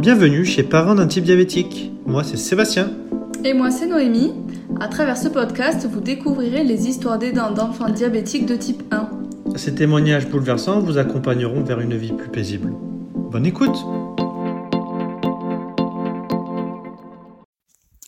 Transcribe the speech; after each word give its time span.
Bienvenue 0.00 0.46
chez 0.46 0.62
Parents 0.62 0.94
d'un 0.94 1.06
type 1.06 1.24
diabétique. 1.24 1.92
Moi, 2.06 2.24
c'est 2.24 2.38
Sébastien. 2.38 2.90
Et 3.44 3.52
moi, 3.52 3.70
c'est 3.70 3.84
Noémie. 3.84 4.32
À 4.80 4.88
travers 4.88 5.18
ce 5.18 5.28
podcast, 5.28 5.86
vous 5.86 6.00
découvrirez 6.00 6.64
les 6.64 6.88
histoires 6.88 7.18
d'aidants 7.18 7.50
d'enfants 7.50 7.90
diabétiques 7.90 8.46
de 8.46 8.56
type 8.56 8.82
1. 8.90 9.10
Ces 9.56 9.74
témoignages 9.74 10.26
bouleversants 10.26 10.80
vous 10.80 10.96
accompagneront 10.96 11.62
vers 11.62 11.80
une 11.80 11.98
vie 11.98 12.14
plus 12.14 12.30
paisible. 12.30 12.72
Bonne 13.14 13.44
écoute 13.44 13.76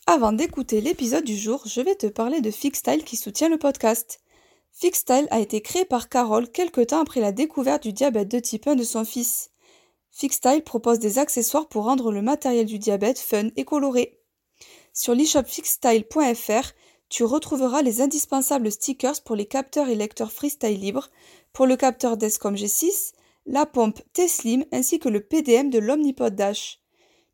Avant 0.07 0.33
d'écouter 0.33 0.81
l'épisode 0.81 1.25
du 1.25 1.37
jour, 1.37 1.61
je 1.67 1.81
vais 1.81 1.93
te 1.93 2.07
parler 2.07 2.41
de 2.41 2.49
Fixstyle 2.49 3.03
qui 3.03 3.17
soutient 3.17 3.49
le 3.49 3.57
podcast. 3.57 4.19
Fixstyle 4.71 5.27
a 5.29 5.39
été 5.39 5.61
créé 5.61 5.85
par 5.85 6.09
Carole 6.09 6.49
quelque 6.49 6.81
temps 6.81 7.01
après 7.03 7.21
la 7.21 7.31
découverte 7.31 7.83
du 7.83 7.93
diabète 7.93 8.31
de 8.31 8.39
type 8.39 8.65
1 8.65 8.77
de 8.77 8.83
son 8.83 9.05
fils. 9.05 9.51
Fixstyle 10.15 10.63
propose 10.63 10.99
des 10.99 11.17
accessoires 11.17 11.67
pour 11.67 11.85
rendre 11.85 12.11
le 12.11 12.21
matériel 12.21 12.67
du 12.67 12.77
diabète 12.77 13.17
fun 13.17 13.49
et 13.55 13.65
coloré. 13.65 14.19
Sur 14.93 15.15
l'e-shop 15.15 15.43
fixstyle.fr, 15.45 16.71
tu 17.09 17.23
retrouveras 17.23 17.81
les 17.81 17.99
indispensables 17.99 18.71
stickers 18.71 19.23
pour 19.23 19.35
les 19.35 19.47
capteurs 19.47 19.89
et 19.89 19.95
lecteurs 19.95 20.31
freestyle 20.31 20.79
libre, 20.79 21.09
pour 21.51 21.65
le 21.65 21.75
capteur 21.75 22.15
Descom 22.15 22.53
G6, 22.55 23.13
la 23.47 23.65
pompe 23.65 24.01
T-Slim 24.13 24.65
ainsi 24.71 24.99
que 24.99 25.09
le 25.09 25.19
PDM 25.19 25.71
de 25.71 25.79
l'Omnipod 25.79 26.35
Dash. 26.35 26.79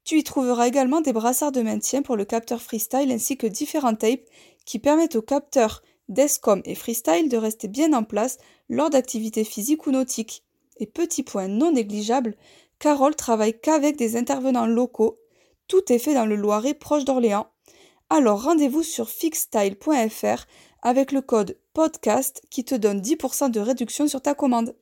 Tu 0.06 0.18
y 0.18 0.24
trouveras 0.24 0.68
également 0.68 1.02
des 1.02 1.14
brassards 1.14 1.52
de 1.52 1.62
maintien 1.62 2.02
pour 2.02 2.16
le 2.16 2.24
capteur 2.24 2.62
freestyle 2.62 3.12
ainsi 3.12 3.36
que 3.36 3.46
différents 3.46 3.96
tapes 3.96 4.26
qui 4.66 4.80
permettent 4.80 5.18
au 5.18 5.22
capteur 5.22 5.82
Descom 6.08 6.62
et 6.64 6.76
freestyle 6.76 7.28
de 7.28 7.38
rester 7.38 7.68
bien 7.68 7.92
en 7.92 8.04
place 8.04 8.38
lors 8.70 8.90
d'activités 8.90 9.44
physiques 9.44 9.86
ou 9.86 9.92
nautiques. 9.92 10.44
Et 10.82 10.86
petit 10.86 11.24
point 11.24 11.50
non 11.50 11.74
négligeable, 11.74 12.38
Carole 12.80 13.16
travaille 13.16 13.60
qu'avec 13.60 13.98
des 13.98 14.16
intervenants 14.16 14.66
locaux. 14.66 15.20
Tout 15.68 15.92
est 15.92 16.00
fait 16.00 16.14
dans 16.14 16.26
le 16.26 16.38
Loiret 16.38 16.74
proche 16.74 17.04
d'Orléans. 17.04 17.52
Alors 18.10 18.44
rendez-vous 18.44 18.84
sur 18.84 19.10
fixstyle.fr 19.10 20.46
avec 20.82 21.12
le 21.12 21.22
code 21.22 21.58
podcast 21.74 22.42
qui 22.50 22.64
te 22.64 22.76
donne 22.76 23.02
10% 23.02 23.52
de 23.52 23.60
réduction 23.60 24.08
sur 24.08 24.22
ta 24.22 24.34
commande. 24.34 24.76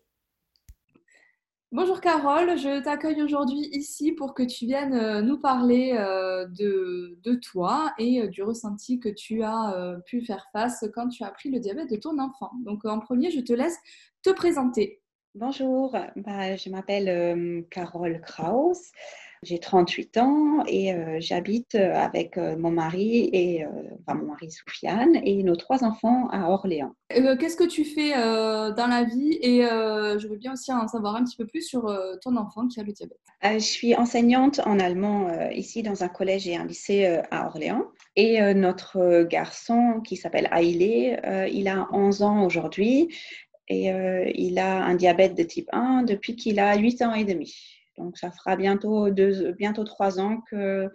Bonjour 1.74 2.00
Carole, 2.00 2.58
je 2.58 2.82
t'accueille 2.82 3.22
aujourd'hui 3.22 3.68
ici 3.74 4.14
pour 4.14 4.34
que 4.34 4.44
tu 4.44 4.66
viennes 4.66 4.94
euh, 4.94 5.22
nous 5.22 5.38
parler 5.38 5.98
euh, 5.98 6.46
de, 6.48 7.36
toi 7.42 7.92
et 7.98 8.22
euh, 8.22 8.28
du 8.28 8.42
ressenti 8.42 9.02
que 9.02 9.10
tu 9.10 9.44
as 9.44 9.98
pu 10.06 10.24
faire 10.24 10.46
face 10.54 10.86
quand 10.94 11.10
tu 11.10 11.26
as 11.26 11.32
pris 11.32 11.50
le 11.50 11.60
diabète 11.60 11.90
de 11.90 11.98
ton 11.98 12.20
enfant. 12.20 12.52
Donc 12.64 12.86
en 12.86 13.00
premier, 13.00 13.32
je 13.32 13.42
te 13.42 13.52
laisse 13.52 13.76
te 14.22 14.30
présenter. 14.30 15.02
Bonjour, 15.40 15.92
bah, 16.16 16.56
je 16.56 16.68
m'appelle 16.72 17.10
euh, 17.10 17.62
Carole 17.70 18.20
Kraus, 18.22 18.92
j'ai 19.44 19.60
38 19.60 20.18
ans 20.18 20.64
et 20.66 20.92
euh, 20.96 21.18
j'habite 21.20 21.76
euh, 21.76 21.94
avec 21.94 22.38
mon 22.38 22.72
mari 22.72 23.30
et 23.32 23.64
enfin, 24.02 24.18
mon 24.18 24.30
mari 24.30 24.50
Soufiane 24.50 25.16
et 25.24 25.44
nos 25.44 25.56
trois 25.56 25.84
enfants 25.84 26.28
à 26.32 26.50
Orléans. 26.50 26.96
Qu'est-ce 27.10 27.56
que 27.56 27.68
tu 27.68 27.86
fais 27.86 28.14
dans 28.14 28.88
la 28.88 29.04
vie? 29.04 29.38
Et 29.44 29.62
je 29.62 30.28
veux 30.28 30.38
bien 30.38 30.54
aussi 30.54 30.74
en 30.74 30.88
savoir 30.88 31.16
un 31.16 31.24
petit 31.24 31.38
peu 31.38 31.46
plus 31.46 31.62
sur 31.62 31.84
ton 32.22 32.36
enfant 32.36 32.68
qui 32.68 32.80
a 32.80 32.84
le 32.84 32.92
diabète. 32.92 33.20
je 33.44 33.60
suis 33.60 33.96
enseignante 33.96 34.60
en 34.66 34.80
allemand 34.80 35.30
ici 35.52 35.84
dans 35.84 36.04
un 36.04 36.10
collège 36.10 36.48
et 36.48 36.56
un 36.58 36.66
lycée 36.66 37.22
à 37.30 37.46
Orléans 37.46 37.86
et 38.16 38.42
notre 38.56 39.24
garçon 39.24 40.02
qui 40.04 40.18
s'appelle 40.18 40.50
Ailé, 40.52 41.18
il 41.52 41.68
a 41.68 41.88
11 41.94 42.24
ans 42.24 42.44
aujourd'hui 42.44 43.10
et 43.68 43.92
euh, 43.92 44.30
il 44.34 44.60
a 44.60 44.84
un 44.84 44.96
diabète 44.96 45.36
de 45.36 45.44
type 45.44 45.70
1 45.72 46.04
depuis 46.04 46.36
qu'il 46.36 46.60
a 46.60 46.78
8 46.78 47.02
ans 47.02 47.14
et 47.14 47.26
demi. 47.26 47.54
Donc, 47.98 48.18
ça 48.18 48.32
fera 48.32 48.56
bientôt, 48.56 49.10
deux, 49.10 49.52
bientôt 49.54 49.84
3 49.84 50.20
ans 50.20 50.42
qu'il 50.50 50.90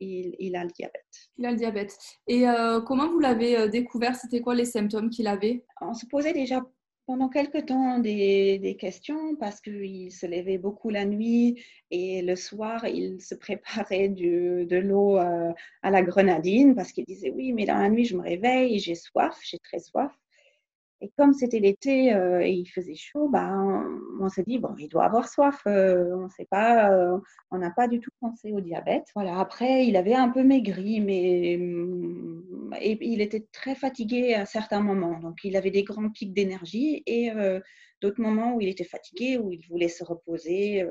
il 0.00 0.56
a 0.56 0.64
le 0.64 0.70
diabète. 0.70 1.30
Il 1.38 1.46
a 1.46 1.50
le 1.50 1.56
diabète. 1.56 1.96
Et 2.28 2.48
euh, 2.48 2.80
comment 2.80 3.08
vous 3.10 3.18
l'avez 3.18 3.56
euh, 3.56 3.68
découvert? 3.68 4.14
C'était 4.14 4.40
quoi 4.40 4.54
les 4.54 4.64
symptômes 4.64 5.10
qu'il 5.10 5.26
avait? 5.26 5.64
On 5.80 5.94
se 5.94 6.06
posait 6.06 6.32
déjà 6.32 6.64
pendant 7.06 7.28
quelques 7.28 7.66
temps 7.66 7.98
des, 7.98 8.60
des 8.60 8.76
questions 8.76 9.34
parce 9.36 9.60
qu'il 9.60 10.12
se 10.12 10.24
levait 10.24 10.58
beaucoup 10.58 10.88
la 10.88 11.04
nuit 11.04 11.60
et 11.90 12.22
le 12.22 12.36
soir, 12.36 12.86
il 12.86 13.20
se 13.20 13.34
préparait 13.34 14.08
du, 14.08 14.66
de 14.66 14.76
l'eau 14.76 15.16
à 15.16 15.90
la 15.90 16.02
grenadine 16.02 16.76
parce 16.76 16.92
qu'il 16.92 17.04
disait 17.04 17.32
oui, 17.34 17.52
mais 17.52 17.66
dans 17.66 17.76
la 17.76 17.88
nuit, 17.90 18.04
je 18.04 18.16
me 18.16 18.22
réveille, 18.22 18.78
j'ai 18.78 18.94
soif, 18.94 19.36
j'ai 19.42 19.58
très 19.58 19.80
soif. 19.80 20.12
Et 21.02 21.10
comme 21.18 21.32
c'était 21.32 21.58
l'été 21.58 22.14
euh, 22.14 22.40
et 22.42 22.52
il 22.52 22.66
faisait 22.66 22.94
chaud, 22.94 23.28
bah, 23.28 23.50
on, 24.20 24.28
s'est 24.28 24.44
dit, 24.44 24.58
bon, 24.58 24.72
il 24.78 24.88
doit 24.88 25.04
avoir 25.04 25.28
soif. 25.28 25.60
Euh, 25.66 26.16
on 26.16 26.28
sait 26.28 26.46
pas, 26.48 26.92
euh, 26.92 27.18
on 27.50 27.58
n'a 27.58 27.72
pas 27.72 27.88
du 27.88 27.98
tout 27.98 28.12
pensé 28.20 28.52
au 28.52 28.60
diabète. 28.60 29.08
Voilà, 29.16 29.40
après, 29.40 29.84
il 29.84 29.96
avait 29.96 30.14
un 30.14 30.28
peu 30.28 30.44
maigri, 30.44 31.00
mais 31.00 31.56
mm, 31.58 32.76
il 32.80 33.20
était 33.20 33.44
très 33.50 33.74
fatigué 33.74 34.34
à 34.34 34.46
certains 34.46 34.80
moments. 34.80 35.18
Donc, 35.18 35.38
il 35.42 35.56
avait 35.56 35.72
des 35.72 35.82
grands 35.82 36.08
pics 36.08 36.32
d'énergie 36.32 37.02
et 37.06 37.32
d'autres 38.00 38.20
moments 38.20 38.54
où 38.54 38.60
il 38.60 38.68
était 38.68 38.84
fatigué, 38.84 39.38
où 39.38 39.50
il 39.52 39.66
voulait 39.68 39.88
se 39.88 40.04
reposer, 40.04 40.86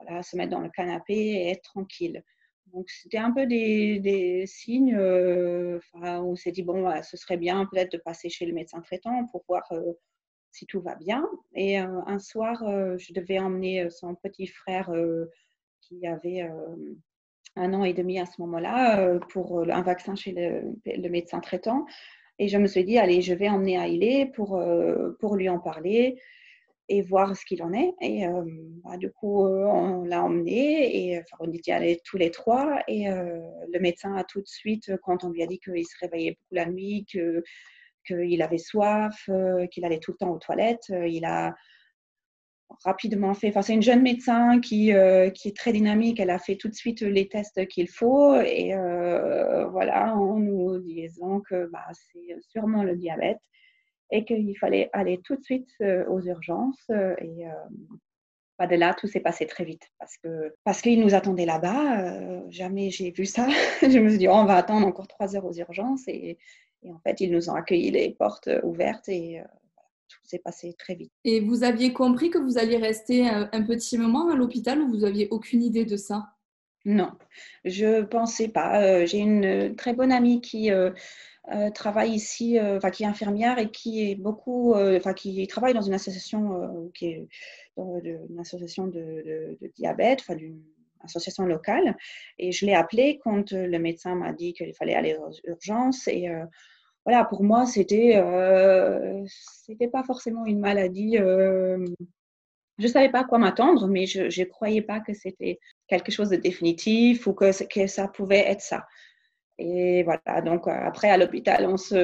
voilà, 0.00 0.22
se 0.22 0.36
mettre 0.36 0.50
dans 0.50 0.60
le 0.60 0.70
canapé 0.70 1.14
et 1.14 1.50
être 1.50 1.62
tranquille. 1.62 2.24
Donc, 2.72 2.90
c'était 2.90 3.18
un 3.18 3.30
peu 3.30 3.46
des, 3.46 4.44
signes 4.46 4.94
euh, 4.94 5.78
où 5.94 6.32
on 6.32 6.36
s'est 6.36 6.52
dit, 6.52 6.62
bon, 6.62 6.90
ce 7.02 7.16
serait 7.16 7.36
bien 7.36 7.66
peut-être 7.66 7.92
de 7.92 7.98
passer 7.98 8.28
chez 8.28 8.46
le 8.46 8.52
médecin 8.52 8.80
traitant 8.80 9.26
pour 9.26 9.44
voir 9.48 9.62
euh, 9.72 9.92
si 10.50 10.66
tout 10.66 10.80
va 10.80 10.94
bien. 10.94 11.28
Et 11.54 11.80
euh, 11.80 12.00
un 12.06 12.18
soir, 12.18 12.62
je 12.98 13.12
devais 13.12 13.38
emmener 13.38 13.88
son 13.90 14.14
petit 14.14 14.46
frère 14.46 14.90
qui 15.80 16.06
avait 16.06 16.48
un 17.56 17.74
an 17.74 17.84
et 17.84 17.94
demi 17.94 18.18
à 18.18 18.26
ce 18.26 18.40
moment-là 18.40 19.18
pour 19.30 19.60
un 19.60 19.82
vaccin 19.82 20.14
chez 20.14 20.32
le, 20.32 21.08
médecin 21.08 21.40
traitant. 21.40 21.86
Et 22.38 22.48
je 22.48 22.58
me 22.58 22.66
suis 22.66 22.84
dit, 22.84 22.98
allez, 22.98 23.20
je 23.20 23.34
vais 23.34 23.48
emmener 23.48 23.76
Ailé 23.76 24.26
pour, 24.26 24.62
pour 25.20 25.36
lui 25.36 25.48
en 25.48 25.58
parler 25.58 26.20
et 26.88 27.02
voir 27.02 27.36
ce 27.36 27.44
qu'il 27.44 27.62
en 27.62 27.72
est. 27.72 27.94
Et 28.00 28.26
euh, 28.26 28.42
bah, 28.84 28.96
du 28.96 29.10
coup, 29.10 29.46
euh, 29.46 29.64
on 29.66 30.04
l'a 30.04 30.22
emmené 30.22 31.10
et 31.12 31.18
enfin, 31.18 31.36
on 31.40 31.52
y 31.52 31.70
allait 31.70 32.00
tous 32.04 32.16
les 32.16 32.30
trois. 32.30 32.82
Et 32.88 33.10
euh, 33.10 33.40
le 33.72 33.80
médecin 33.80 34.14
a 34.16 34.24
tout 34.24 34.40
de 34.40 34.46
suite, 34.48 34.92
quand 35.02 35.24
on 35.24 35.30
lui 35.30 35.42
a 35.42 35.46
dit 35.46 35.58
qu'il 35.58 35.86
se 35.86 35.96
réveillait 36.00 36.32
beaucoup 36.32 36.54
la 36.54 36.66
nuit, 36.66 37.06
que 37.12 37.42
qu'il 38.06 38.40
avait 38.40 38.58
soif, 38.58 39.28
qu'il 39.70 39.84
allait 39.84 39.98
tout 39.98 40.12
le 40.12 40.16
temps 40.16 40.30
aux 40.30 40.38
toilettes, 40.38 40.90
il 41.06 41.26
a 41.26 41.54
rapidement 42.82 43.34
fait. 43.34 43.48
Enfin, 43.48 43.60
c'est 43.60 43.74
une 43.74 43.82
jeune 43.82 44.00
médecin 44.00 44.60
qui, 44.60 44.92
qui 45.34 45.48
est 45.48 45.56
très 45.56 45.72
dynamique. 45.72 46.18
Elle 46.18 46.30
a 46.30 46.38
fait 46.38 46.56
tout 46.56 46.68
de 46.68 46.74
suite 46.74 47.02
les 47.02 47.28
tests 47.28 47.66
qu'il 47.68 47.88
faut 47.88 48.34
et 48.40 48.72
voilà, 49.70 50.14
en 50.16 50.38
nous 50.38 50.78
disant 50.78 51.40
que 51.40 51.66
bah, 51.66 51.84
c'est 51.92 52.40
sûrement 52.40 52.82
le 52.82 52.96
diabète 52.96 53.40
et 54.10 54.24
qu'il 54.24 54.56
fallait 54.58 54.90
aller 54.92 55.20
tout 55.22 55.36
de 55.36 55.42
suite 55.42 55.70
euh, 55.80 56.04
aux 56.08 56.20
urgences. 56.20 56.84
Euh, 56.90 57.14
et 57.20 57.44
pas 58.56 58.66
de 58.66 58.74
là, 58.74 58.94
tout 58.94 59.06
s'est 59.06 59.20
passé 59.20 59.46
très 59.46 59.64
vite 59.64 59.88
parce 60.00 60.16
que 60.16 60.52
parce 60.64 60.80
qu'ils 60.80 61.00
nous 61.00 61.14
attendaient 61.14 61.46
là-bas. 61.46 62.50
jamais 62.50 62.90
j'ai 62.90 63.12
vu 63.12 63.24
ça. 63.24 63.46
je 63.82 63.98
me 63.98 64.08
suis 64.08 64.18
dit, 64.18 64.28
oh, 64.28 64.32
on 64.34 64.46
va 64.46 64.56
attendre 64.56 64.86
encore 64.86 65.06
trois 65.06 65.36
heures 65.36 65.44
aux 65.44 65.52
urgences. 65.52 66.08
Et, 66.08 66.38
et, 66.82 66.92
en 66.92 66.98
fait, 66.98 67.20
ils 67.20 67.30
nous 67.30 67.50
ont 67.50 67.54
accueillis 67.54 67.92
les 67.92 68.10
portes 68.10 68.50
ouvertes 68.64 69.08
et 69.08 69.40
tout 70.08 70.18
s'est 70.24 70.40
passé 70.40 70.74
très 70.76 70.94
vite. 70.94 71.12
Et 71.24 71.40
vous 71.40 71.62
aviez 71.62 71.92
compris 71.92 72.30
que 72.30 72.38
vous 72.38 72.58
alliez 72.58 72.78
rester 72.78 73.28
un, 73.28 73.62
petit 73.62 73.96
moment 73.96 74.28
à 74.28 74.34
l'hôpital 74.34 74.80
ou 74.80 74.88
vous 74.88 75.04
aviez 75.04 75.28
aucune 75.30 75.62
idée 75.62 75.84
de 75.84 75.96
ça? 75.96 76.26
Non, 76.84 77.12
je 77.64 78.02
pensais 78.02 78.48
pas. 78.48 79.04
J'ai 79.04 79.18
une 79.18 79.76
très 79.76 79.92
bonne 79.92 80.12
amie 80.12 80.40
qui 80.40 80.70
euh, 80.70 80.90
travaille 81.74 82.12
ici, 82.12 82.58
euh, 82.58 82.76
enfin 82.76 82.90
qui 82.90 83.04
est 83.04 83.06
infirmière 83.06 83.58
et 83.58 83.70
qui 83.70 84.10
est 84.10 84.14
beaucoup, 84.14 84.74
euh, 84.74 84.96
enfin 84.98 85.14
qui 85.14 85.46
travaille 85.46 85.74
dans 85.74 85.82
une 85.82 85.94
association 85.94 86.90
qui 86.94 87.06
est 87.06 87.28
une 87.76 88.40
association 88.40 88.86
de, 88.86 89.58
diabète, 89.74 90.20
enfin 90.20 90.34
d'une 90.36 90.62
association 91.00 91.44
locale. 91.46 91.96
Et 92.38 92.52
je 92.52 92.66
l'ai 92.66 92.74
appelée 92.74 93.18
quand 93.22 93.52
le 93.52 93.78
médecin 93.78 94.14
m'a 94.14 94.32
dit 94.32 94.52
qu'il 94.52 94.74
fallait 94.74 94.94
aller 94.94 95.16
aux 95.16 95.32
urgences. 95.48 96.08
Et 96.08 96.28
voilà, 97.04 97.24
pour 97.24 97.42
moi, 97.42 97.66
c'était 97.66 98.22
c'était 99.26 99.88
pas 99.88 100.02
forcément 100.02 100.44
une 100.44 100.60
maladie. 100.60 101.16
je 101.16 101.86
ne 102.78 102.88
savais 102.88 103.10
pas 103.10 103.20
à 103.20 103.24
quoi 103.24 103.38
m'attendre, 103.38 103.86
mais 103.86 104.06
je 104.06 104.24
ne 104.24 104.44
croyais 104.44 104.82
pas 104.82 105.00
que 105.00 105.14
c'était 105.14 105.60
quelque 105.86 106.10
chose 106.12 106.30
de 106.30 106.36
définitif 106.36 107.26
ou 107.26 107.32
que 107.32 107.52
ça 107.52 108.08
pouvait 108.08 108.44
être 108.48 108.62
ça. 108.62 108.86
Et 109.58 110.04
voilà, 110.04 110.40
donc 110.40 110.68
euh, 110.68 110.70
après 110.70 111.10
à 111.10 111.16
l'hôpital, 111.16 111.66
on, 111.66 111.76
se, 111.76 111.96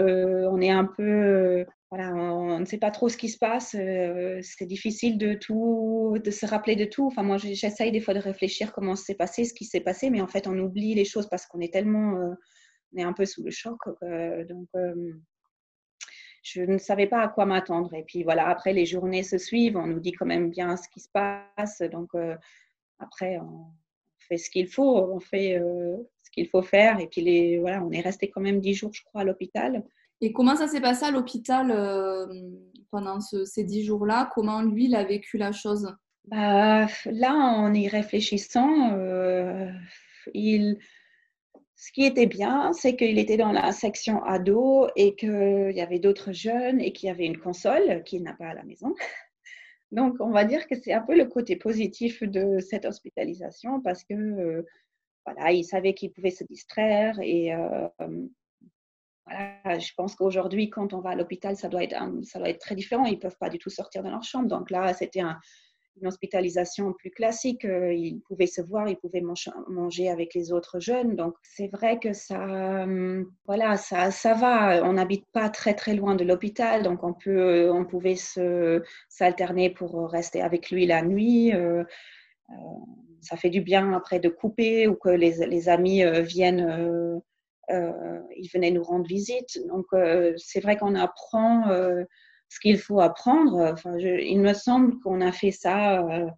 on 0.47 0.61
est 0.61 0.71
un 0.71 0.85
peu, 0.85 1.03
euh, 1.03 1.65
voilà, 1.89 2.13
on, 2.13 2.59
ne 2.59 2.65
sait 2.65 2.79
pas 2.79 2.91
trop 2.91 3.09
ce 3.09 3.17
qui 3.17 3.29
se 3.29 3.39
passe. 3.39 3.77
Euh, 3.79 4.41
c'est 4.43 4.67
difficile 4.67 5.19
de 5.19 5.35
tout, 5.35 6.19
de 6.23 6.31
se 6.33 6.47
rappeler 6.47 6.75
de 6.75 6.85
tout. 6.85 7.07
Enfin, 7.07 7.23
moi, 7.23 7.37
j'essaye 7.39 7.93
des 7.93 8.01
fois 8.01 8.13
de 8.15 8.19
réfléchir 8.19 8.73
comment 8.73 8.97
s'est 8.97 9.15
passé, 9.15 9.45
ce 9.45 9.55
qui 9.55 9.65
s'est 9.65 9.81
passé, 9.81 10.11
mais 10.11 10.21
en 10.21 10.27
fait, 10.27 10.49
on 10.49 10.59
oublie 10.59 10.95
les 10.95 11.05
choses 11.05 11.29
parce 11.29 11.47
qu'on 11.47 11.61
est 11.61 11.73
tellement, 11.73 12.15
on 12.93 12.99
est 12.99 13.05
un 13.05 13.13
peu 13.13 13.25
sous 13.25 13.45
le 13.45 13.53
choc. 13.53 13.79
donc, 14.49 14.69
je 16.43 16.61
ne 16.63 16.77
savais 16.79 17.07
pas 17.07 17.23
à 17.23 17.29
quoi 17.29 17.47
m'attendre. 17.47 17.95
Et 17.95 18.03
puis 18.03 18.25
voilà, 18.25 18.49
après 18.49 18.73
les 18.73 18.85
journées 18.85 19.23
se 19.23 19.39
suivent, 19.39 19.77
on 19.77 19.87
nous 19.87 20.01
dit 20.01 20.13
quand 20.13 20.27
même 20.27 20.51
bien 20.51 20.77
ce 20.77 20.89
qui 20.89 21.01
se 21.01 21.09
passe. 21.09 21.83
Donc 21.93 22.11
après, 22.99 23.39
on 23.39 23.67
fait 24.19 24.39
ce 24.39 24.51
qu'il 24.51 24.69
faut, 24.69 24.99
on 24.99 25.21
fait 25.21 25.61
qu'il 26.35 26.49
faut 26.49 26.63
faire. 26.63 27.01
Et 27.01 27.07
puis, 27.07 27.21
les, 27.21 27.59
voilà, 27.59 27.83
on 27.85 27.91
est 27.91 28.01
resté 28.01 28.31
quand 28.31 28.41
même 28.41 28.61
dix 28.61 28.75
jours, 28.75 28.93
je 28.93 29.03
crois, 29.05 29.23
à 29.23 29.25
l'hôpital. 29.25 29.85
Et 30.21 30.33
comment 30.33 30.57
ça 30.57 30.69
s'est 30.69 30.81
passé 30.81 31.05
à 31.05 31.11
l'hôpital 31.11 31.69
pendant 32.91 33.21
ces 33.21 33.65
dix 33.65 33.85
jours-là? 33.85 34.31
Comment 34.35 34.63
lui, 34.63 34.87
il 34.87 34.95
a 34.95 35.05
vécu 35.05 35.39
la 35.39 35.53
chose? 35.53 35.95
Bah, 36.27 36.87
Là, 37.07 37.35
en 37.35 37.75
y 37.75 37.89
réfléchissant, 37.89 38.97
il 40.33 40.79
ce 41.77 41.93
qui 41.93 42.05
était 42.05 42.27
bien, 42.27 42.73
c'est 42.73 42.97
qu'il 42.97 43.19
était 43.19 43.37
dans 43.37 43.53
la 43.53 43.71
section 43.73 44.23
ado 44.25 44.89
et 44.97 45.17
qu'il 45.17 45.73
y 45.75 45.81
avait 45.81 45.99
d'autres 45.99 46.33
jeunes 46.33 46.81
et 46.81 46.93
qu'il 46.93 47.09
y 47.09 47.11
avait 47.11 47.27
une 47.27 47.39
console 47.39 48.03
qu'il 48.05 48.23
n'a 48.23 48.33
pas 48.33 48.49
à 48.49 48.55
la 48.55 48.63
maison. 48.63 48.95
Donc, 49.93 50.17
on 50.21 50.31
va 50.31 50.45
dire 50.45 50.67
que 50.67 50.77
c'est 50.81 50.93
un 50.93 51.03
peu 51.03 51.17
le 51.17 51.27
côté 51.27 51.57
positif 51.57 52.23
de 52.23 52.59
cette 52.59 52.85
hospitalisation 52.85 53.81
parce 53.83 54.03
que 54.03 54.15
euh, 54.15 54.63
voilà, 55.25 55.53
il 55.53 55.65
savait 55.65 55.95
qu'il 55.95 56.13
pouvait 56.13 56.31
se 56.31 56.45
distraire 56.45 57.19
et 57.21 57.55
euh, 57.55 57.89
voilà, 59.27 59.79
je 59.79 59.93
pense 59.97 60.15
qu'aujourd'hui, 60.15 60.69
quand 60.69 60.93
on 60.93 61.01
va 61.01 61.11
à 61.11 61.15
l'hôpital, 61.15 61.57
ça 61.57 61.69
doit 61.69 61.83
être 61.83 61.97
ça 62.25 62.39
doit 62.39 62.51
être 62.51 62.61
très 62.61 62.75
différent. 62.75 63.07
Ils 63.07 63.19
peuvent 63.19 63.39
pas 63.39 63.49
du 63.49 63.59
tout 63.59 63.71
sortir 63.71 64.03
de 64.03 64.11
leur 64.11 64.23
chambre. 64.23 64.49
Donc 64.49 64.71
là, 64.71 64.93
c'était 64.93 65.21
un, 65.21 65.39
une 66.01 66.09
hospitalisation 66.09 66.93
plus 66.93 67.11
classique. 67.11 67.65
Euh, 67.65 67.93
ils 67.93 68.21
pouvaient 68.21 68.47
se 68.47 68.61
voir, 68.61 68.89
ils 68.89 68.97
pouvaient 68.97 69.23
manger 69.69 70.11
avec 70.11 70.35
les 70.35 70.53
autres 70.53 70.81
jeunes. 70.81 71.17
Donc, 71.17 71.35
c'est 71.43 71.69
vrai 71.69 71.99
que 71.99 72.13
ça, 72.13 72.85
hum, 72.85 73.31
voilà, 73.47 73.77
ça, 73.77 74.11
ça 74.11 74.35
va. 74.35 74.83
On 74.85 74.95
n'habite 74.95 75.25
pas 75.33 75.49
très, 75.49 75.75
très 75.75 75.95
loin 75.95 76.15
de 76.15 76.25
l'hôpital. 76.25 76.83
Donc, 76.83 77.05
on, 77.05 77.15
peut, 77.15 77.71
on 77.73 77.85
pouvait 77.85 78.17
s'alterner 79.09 79.71
pour 79.71 80.11
rester 80.11 80.43
avec 80.43 80.71
lui 80.71 80.87
la 80.87 81.03
nuit. 81.03 81.55
Euh, 81.55 81.85
euh, 82.51 82.55
ça 83.25 83.37
fait 83.37 83.51
du 83.51 83.61
bien 83.61 83.93
après 83.93 84.21
de 84.21 84.29
couper 84.29 84.87
ou 84.87 84.95
que 84.95 85.09
les, 85.09 85.47
les 85.47 85.69
amis 85.69 86.05
viennent. 86.23 87.21
ils 87.71 88.51
venaient 88.53 88.71
nous 88.71 88.83
rendre 88.83 89.07
visite. 89.07 89.59
Donc, 89.69 89.87
c'est 90.37 90.61
vrai 90.61 90.77
qu'on 90.77 90.95
apprend 90.95 91.65
ce 92.55 92.61
qu'il 92.61 92.79
faut 92.79 93.01
apprendre. 93.01 93.73
Enfin, 93.73 93.97
il 93.99 94.41
me 94.41 94.55
semble 94.55 95.01
qu'on 95.01 95.21
a 95.21 95.33
fait 95.33 95.51
ça 95.51 96.01
euh, 96.03 96.31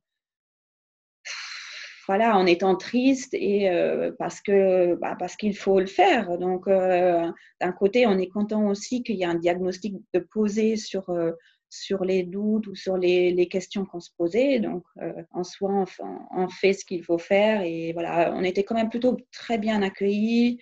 voilà, 2.06 2.36
en 2.38 2.46
étant 2.46 2.76
triste 2.76 3.34
et 3.34 3.68
euh, 3.68 4.12
parce 4.18 4.40
que 4.40 4.94
bah, 4.94 5.16
parce 5.18 5.36
qu'il 5.36 5.56
faut 5.56 5.80
le 5.80 5.86
faire. 5.86 6.38
Donc, 6.38 6.68
euh, 6.68 7.30
d'un 7.60 7.72
côté, 7.72 8.06
on 8.06 8.18
est 8.18 8.28
content 8.28 8.68
aussi 8.68 9.02
qu'il 9.02 9.16
y 9.16 9.22
ait 9.22 9.26
un 9.26 9.34
diagnostic 9.34 9.94
de 10.14 10.20
poser 10.20 10.76
sur 10.76 11.10
sur 11.80 12.04
les 12.04 12.22
doutes 12.22 12.66
ou 12.66 12.74
sur 12.74 12.96
les, 12.96 13.30
les 13.30 13.48
questions 13.48 13.84
qu'on 13.84 14.00
se 14.00 14.10
posait. 14.16 14.60
Donc, 14.60 14.84
en 15.32 15.44
soi, 15.44 15.84
on, 16.30 16.48
fait 16.48 16.72
ce 16.72 16.84
qu'il 16.84 17.02
faut 17.02 17.18
faire 17.18 17.62
et 17.62 17.92
voilà, 17.92 18.32
on 18.34 18.42
était 18.42 18.64
quand 18.64 18.74
même 18.74 18.90
plutôt 18.90 19.16
très 19.32 19.58
bien 19.58 19.82
accueillis. 19.82 20.58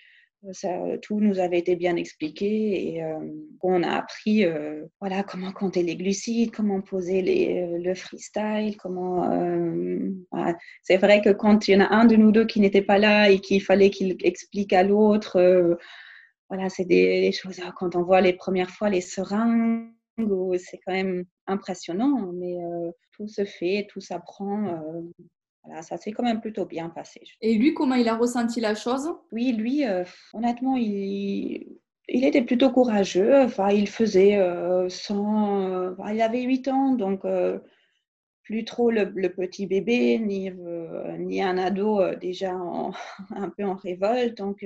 Ça, 0.52 0.68
tout 1.00 1.20
nous 1.20 1.38
avait 1.38 1.58
été 1.58 1.74
bien 1.74 1.96
expliqué 1.96 2.96
et 2.96 3.02
euh, 3.02 3.18
on 3.62 3.82
a 3.82 3.92
appris 3.92 4.44
euh, 4.44 4.84
voilà, 5.00 5.22
comment 5.22 5.52
compter 5.52 5.82
les 5.82 5.96
glucides, 5.96 6.50
comment 6.50 6.82
poser 6.82 7.22
euh, 7.62 7.78
le 7.78 7.94
freestyle, 7.94 8.76
comment. 8.76 9.24
C'est 10.82 10.98
vrai 10.98 11.22
que 11.22 11.30
quand 11.30 11.66
il 11.66 11.72
y 11.72 11.76
en 11.76 11.80
a 11.80 11.94
un 11.94 12.04
de 12.04 12.16
nous 12.16 12.30
deux 12.30 12.44
qui 12.44 12.60
n'était 12.60 12.82
pas 12.82 12.98
là 12.98 13.30
et 13.30 13.38
qu'il 13.38 13.62
fallait 13.62 13.88
qu'il 13.88 14.16
explique 14.22 14.74
à 14.74 14.82
l'autre, 14.82 15.78
voilà, 16.50 16.68
c'est 16.68 16.84
des, 16.84 17.32
choses. 17.32 17.60
Quand 17.76 17.96
on 17.96 18.02
voit 18.02 18.20
les 18.20 18.34
premières 18.34 18.70
fois 18.70 18.90
les 18.90 19.00
seringues, 19.00 19.93
c'est 20.58 20.78
quand 20.86 20.92
même 20.92 21.24
impressionnant, 21.46 22.30
mais 22.32 22.56
tout 23.12 23.28
se 23.28 23.44
fait, 23.44 23.86
tout 23.90 24.00
s'apprend 24.00 24.82
ça 25.82 25.96
s'est 25.96 26.12
quand 26.12 26.22
même 26.22 26.40
plutôt 26.40 26.66
bien 26.66 26.88
passé. 26.90 27.22
Et 27.40 27.54
lui, 27.54 27.74
comment 27.74 27.94
il 27.94 28.08
a 28.08 28.16
ressenti 28.16 28.60
la 28.60 28.74
chose? 28.74 29.10
Oui, 29.32 29.52
lui, 29.52 29.86
euh, 29.86 30.04
honnêtement, 30.32 30.76
il, 30.76 31.78
il, 32.08 32.24
était 32.24 32.42
plutôt 32.42 32.70
courageux. 32.70 33.36
Enfin, 33.42 33.70
il 33.70 33.88
faisait 33.88 34.36
euh, 34.36 34.88
sans. 34.88 35.70
Euh, 35.70 35.94
il 36.12 36.20
avait 36.20 36.42
8 36.42 36.68
ans, 36.68 36.94
donc 36.94 37.22
plus 38.42 38.64
trop 38.64 38.90
le, 38.90 39.28
petit 39.28 39.66
bébé, 39.66 40.18
ni, 40.18 40.50
ni 41.18 41.42
un 41.42 41.56
ado 41.56 42.14
déjà 42.16 42.52
un 43.30 43.48
peu 43.50 43.64
en 43.64 43.74
révolte. 43.74 44.36
Donc, 44.36 44.64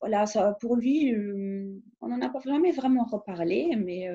voilà, 0.00 0.26
ça, 0.26 0.56
pour 0.60 0.76
lui, 0.76 1.14
on 2.00 2.08
n'en 2.08 2.20
a 2.20 2.28
pas 2.28 2.40
jamais 2.40 2.72
vraiment 2.72 3.04
reparlé, 3.04 3.76
mais 3.76 4.08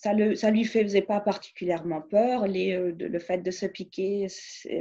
ça 0.00 0.14
ne 0.14 0.34
ça 0.34 0.50
lui 0.52 0.64
faisait 0.64 1.02
pas 1.02 1.20
particulièrement 1.20 2.00
peur. 2.00 2.46
Les, 2.46 2.72
euh, 2.72 2.94
le 2.96 3.18
fait 3.18 3.38
de 3.38 3.50
se 3.50 3.66
piquer, 3.66 4.28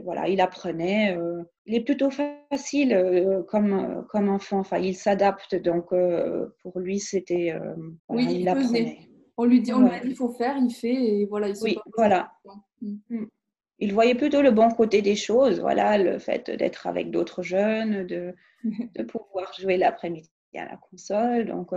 voilà, 0.03 0.27
il 0.27 0.39
apprenait. 0.41 1.17
Euh, 1.17 1.41
il 1.65 1.73
est 1.73 1.83
plutôt 1.83 2.11
facile 2.11 2.93
euh, 2.93 3.41
comme, 3.43 4.05
comme 4.09 4.29
enfant. 4.29 4.59
Enfin, 4.59 4.77
il 4.77 4.95
s'adapte. 4.95 5.55
Donc, 5.55 5.89
pour 6.61 6.79
lui, 6.79 6.99
c'était. 6.99 7.55
oui, 8.09 8.27
il, 8.29 8.47
apprenait. 8.47 8.99
On 9.37 9.45
lui 9.45 9.61
dit, 9.61 9.73
on 9.73 9.81
lui 9.81 9.95
a 9.95 9.99
dit, 9.99 10.09
il 10.09 10.15
faut 10.15 10.29
faire, 10.29 10.55
il 10.57 10.71
fait, 10.71 10.93
et 10.93 11.25
voilà. 11.25 11.49
Il 11.49 11.55
oui, 11.63 11.77
voilà. 11.95 12.31
Mm. 12.81 12.95
Mm. 13.09 13.25
Il 13.79 13.93
voyait 13.93 14.15
plutôt 14.15 14.41
le 14.41 14.51
bon 14.51 14.69
côté 14.69 15.01
des 15.01 15.15
choses. 15.15 15.59
Voilà, 15.59 15.97
le 15.97 16.19
fait 16.19 16.49
d'être 16.49 16.87
avec 16.87 17.11
d'autres 17.11 17.43
jeunes, 17.43 18.05
de, 18.07 18.33
de 18.63 19.03
pouvoir 19.03 19.53
jouer 19.59 19.77
l'après-midi 19.77 20.29
à 20.55 20.65
la 20.65 20.77
console. 20.77 21.45
Donc, 21.45 21.73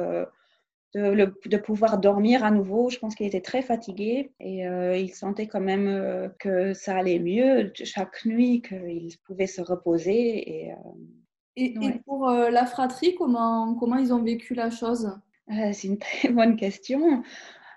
de, 0.95 1.57
pouvoir 1.57 1.99
dormir 1.99 2.45
à 2.45 2.51
nouveau. 2.51 2.91
Je 2.91 2.99
pense 2.99 3.15
qu'il 3.15 3.27
était 3.27 3.41
très 3.41 3.63
fatigué 3.63 4.33
et 4.41 4.67
euh, 4.67 4.97
il 4.97 5.11
sentait 5.11 5.47
quand 5.47 5.61
même 5.61 5.89
euh, 5.89 6.29
que 6.39 6.75
ça 6.75 6.97
allait 6.97 7.19
mieux 7.19 7.73
chaque 7.75 8.25
nuit, 8.25 8.63
qu'il 8.63 9.17
pouvait 9.25 9.47
se 9.47 9.61
reposer. 9.61 10.67
Et, 10.67 10.73
euh, 10.73 11.91
pour 12.07 12.31
la 12.31 12.65
fratrie, 12.65 13.15
comment, 13.15 13.75
comment 13.75 13.97
ils 13.97 14.15
ont 14.15 14.23
vécu 14.23 14.55
la 14.55 14.71
chose? 14.71 15.13
C'est 15.49 15.89
une 15.89 15.99
très 15.99 16.31
bonne 16.31 16.57
question. 16.57 17.23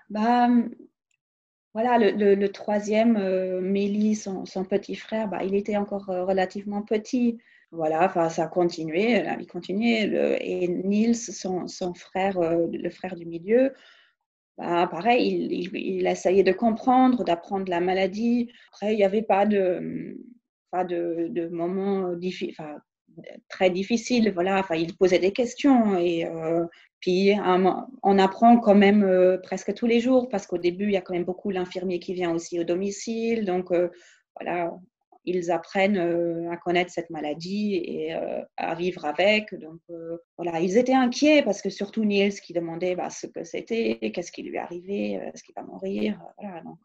Bah, 0.08 0.48
voilà, 1.74 1.98
le, 1.98 2.46
troisième, 2.46 3.18
Mélie, 3.60 4.14
son, 4.14 4.44
petit 4.64 4.94
frère, 4.94 5.28
bah, 5.28 5.44
il 5.44 5.54
était 5.54 5.76
encore 5.76 6.06
relativement 6.06 6.82
petit 6.82 7.38
voilà, 7.74 8.08
ça 8.30 8.44
a 8.44 8.48
continué, 8.48 9.22
la 9.22 9.36
vie 9.36 9.46
continuait. 9.46 10.38
et 10.40 10.68
Niels, 10.68 11.16
son, 11.16 11.94
frère, 11.94 12.38
euh, 12.38 12.66
le 12.72 12.90
frère 12.90 13.16
du 13.16 13.26
milieu, 13.26 13.72
bah, 14.56 14.86
pareil, 14.90 15.68
il, 15.74 16.06
essayait 16.06 16.44
de 16.44 16.52
comprendre, 16.52 17.24
d'apprendre 17.24 17.68
la 17.68 17.80
maladie. 17.80 18.52
Après, 18.72 18.94
il 18.94 18.96
n'y 18.96 19.04
avait 19.04 19.22
pas 19.22 19.46
de, 19.46 20.16
pas 20.70 20.84
de, 20.84 21.48
moments 21.48 22.12
enfin, 22.50 22.76
très 23.48 23.70
difficiles. 23.70 24.30
Voilà, 24.32 24.58
enfin, 24.58 24.76
il 24.76 24.96
posait 24.96 25.18
des 25.18 25.32
questions 25.32 25.96
et 25.98 26.26
euh, 26.26 26.64
puis 27.00 27.32
on 28.02 28.18
apprend 28.18 28.58
quand 28.58 28.74
même 28.74 29.04
euh, 29.04 29.38
presque 29.42 29.74
tous 29.74 29.86
les 29.86 30.00
jours 30.00 30.28
parce 30.28 30.46
qu'au 30.46 30.58
début, 30.58 30.84
il 30.84 30.92
y 30.92 30.96
a 30.96 31.00
quand 31.00 31.14
même 31.14 31.24
beaucoup 31.24 31.50
l'infirmier 31.50 31.98
qui 31.98 32.14
vient 32.14 32.32
aussi 32.32 32.58
au 32.60 32.64
domicile. 32.64 33.44
Donc, 33.44 33.72
voilà, 34.38 34.72
ils 35.24 35.50
apprennent 35.50 35.96
euh, 35.96 36.50
à 36.50 36.56
connaître 36.56 36.90
cette 36.90 37.10
maladie 37.10 37.76
et 37.76 38.14
euh, 38.14 38.42
à 38.56 38.74
vivre 38.74 39.04
avec. 39.04 39.54
Donc 39.54 39.80
euh, 39.90 40.18
voilà, 40.36 40.60
ils 40.60 40.76
étaient 40.76 40.94
inquiets 40.94 41.42
parce 41.42 41.62
que 41.62 41.70
surtout 41.70 42.04
Niels 42.04 42.40
qui 42.40 42.52
demandait 42.52 42.94
bah, 42.94 43.10
ce 43.10 43.26
que 43.26 43.44
c'était, 43.44 43.98
qu'est-ce 44.14 44.32
qui 44.32 44.42
lui 44.42 44.58
arrivait, 44.58 45.12
est-ce 45.12 45.42
qu'il 45.42 45.54
va 45.56 45.62
mourir. 45.62 46.20
Voilà, 46.38 46.60
donc, 46.62 46.78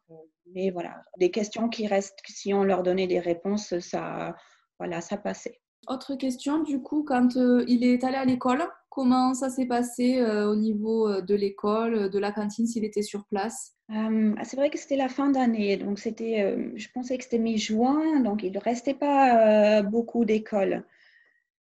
mais 0.54 0.70
voilà, 0.72 1.04
des 1.18 1.32
questions 1.32 1.70
qui 1.70 1.88
restent, 1.88 2.20
si 2.28 2.54
on 2.54 2.64
leur 2.64 2.84
donnait 2.84 3.08
des 3.08 3.20
réponses, 3.20 3.78
ça, 3.80 4.36
voilà, 4.80 5.02
ça 5.02 5.18
passait. 5.18 5.60
Autre 5.88 6.16
question, 6.16 6.62
du 6.64 6.82
coup, 6.82 7.04
quand 7.04 7.36
il 7.68 7.84
est 7.84 8.04
allé 8.04 8.18
à 8.18 8.26
l'école, 8.26 8.64
comment 8.90 9.34
ça 9.34 9.50
s'est 9.50 9.66
passé 9.66 10.22
au 10.24 10.56
niveau 10.56 11.22
de 11.22 11.36
l'école, 11.36 12.10
de 12.10 12.20
la 12.20 12.32
cantine, 12.32 12.68
s'il 12.68 12.86
était 12.86 13.02
sur 13.02 13.26
place? 13.26 13.74
Ah, 13.90 14.10
c'est 14.44 14.58
vrai 14.58 14.70
que 14.70 14.78
c'était 14.78 14.98
la 14.98 15.10
fin 15.10 15.32
d'année, 15.32 15.78
donc 15.78 15.98
c'était, 15.98 16.72
je 16.76 16.88
pensais 16.94 17.18
que 17.18 17.24
c'était 17.24 17.40
mi-juin, 17.40 18.20
donc 18.20 18.44
il 18.44 18.52
ne 18.52 18.60
restait 18.60 18.94
pas 18.94 19.82
beaucoup 19.82 20.26
d'écoles. 20.26 20.84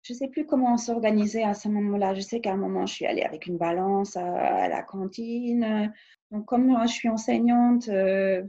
Je 0.07 0.13
ne 0.13 0.19
sais 0.19 0.27
plus 0.29 0.45
comment 0.45 0.73
on 0.73 0.77
s'organisait 0.77 1.43
à 1.43 1.53
ce 1.53 1.67
moment-là. 1.67 2.13
Je 2.13 2.21
sais 2.21 2.39
qu'à 2.39 2.53
un 2.53 2.57
moment, 2.57 2.85
je 2.85 2.93
suis 2.93 3.05
allée 3.05 3.23
avec 3.23 3.45
une 3.45 3.57
balance 3.57 4.15
à, 4.15 4.69
la 4.69 4.81
cantine. 4.81 5.93
Donc, 6.31 6.45
comme 6.45 6.73
je 6.83 6.93
suis 6.93 7.09
enseignante, 7.09 7.89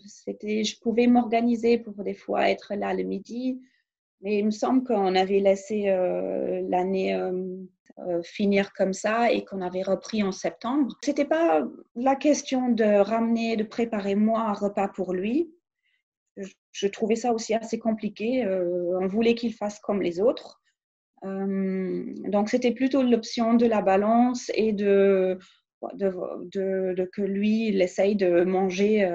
c'était, 0.06 0.62
je 0.62 0.78
pouvais 0.78 1.08
m'organiser 1.08 1.78
pour 1.78 1.94
des 2.04 2.14
fois 2.14 2.48
être 2.48 2.74
là 2.76 2.94
le 2.94 3.02
midi. 3.02 3.60
Mais 4.20 4.38
il 4.38 4.46
me 4.46 4.50
semble 4.50 4.84
qu'on 4.84 5.14
avait 5.14 5.40
laissé 5.40 5.84
l'année 6.68 7.14
euh, 8.06 8.22
finir 8.22 8.72
comme 8.74 8.92
ça 8.92 9.32
et 9.32 9.44
qu'on 9.44 9.60
avait 9.60 9.82
repris 9.82 10.22
en 10.22 10.30
septembre. 10.30 10.96
C'était 11.02 11.24
pas 11.24 11.66
la 11.96 12.14
question 12.14 12.68
de 12.68 12.84
ramener, 12.84 13.56
de 13.56 13.64
préparer 13.64 14.14
moi 14.14 14.42
un 14.42 14.52
repas 14.52 14.86
pour 14.86 15.12
lui. 15.12 15.52
Je, 16.70 16.86
trouvais 16.86 17.16
ça 17.16 17.32
aussi 17.32 17.54
assez 17.54 17.80
compliqué. 17.80 18.44
Euh, 18.44 18.96
on 19.00 19.08
voulait 19.08 19.34
qu'il 19.34 19.52
fasse 19.52 19.80
comme 19.80 20.00
les 20.00 20.20
autres. 20.20 20.60
Euh, 21.24 22.04
donc 22.28 22.50
c'était 22.50 22.70
plutôt 22.70 23.02
l'option 23.02 23.54
de 23.54 23.66
la 23.66 23.82
balance 23.82 24.48
et 24.54 24.72
de, 24.72 25.36
de, 25.94 27.10
que 27.12 27.22
lui, 27.22 27.66
il 27.66 27.82
essaye 27.82 28.14
de 28.14 28.44
manger. 28.44 29.10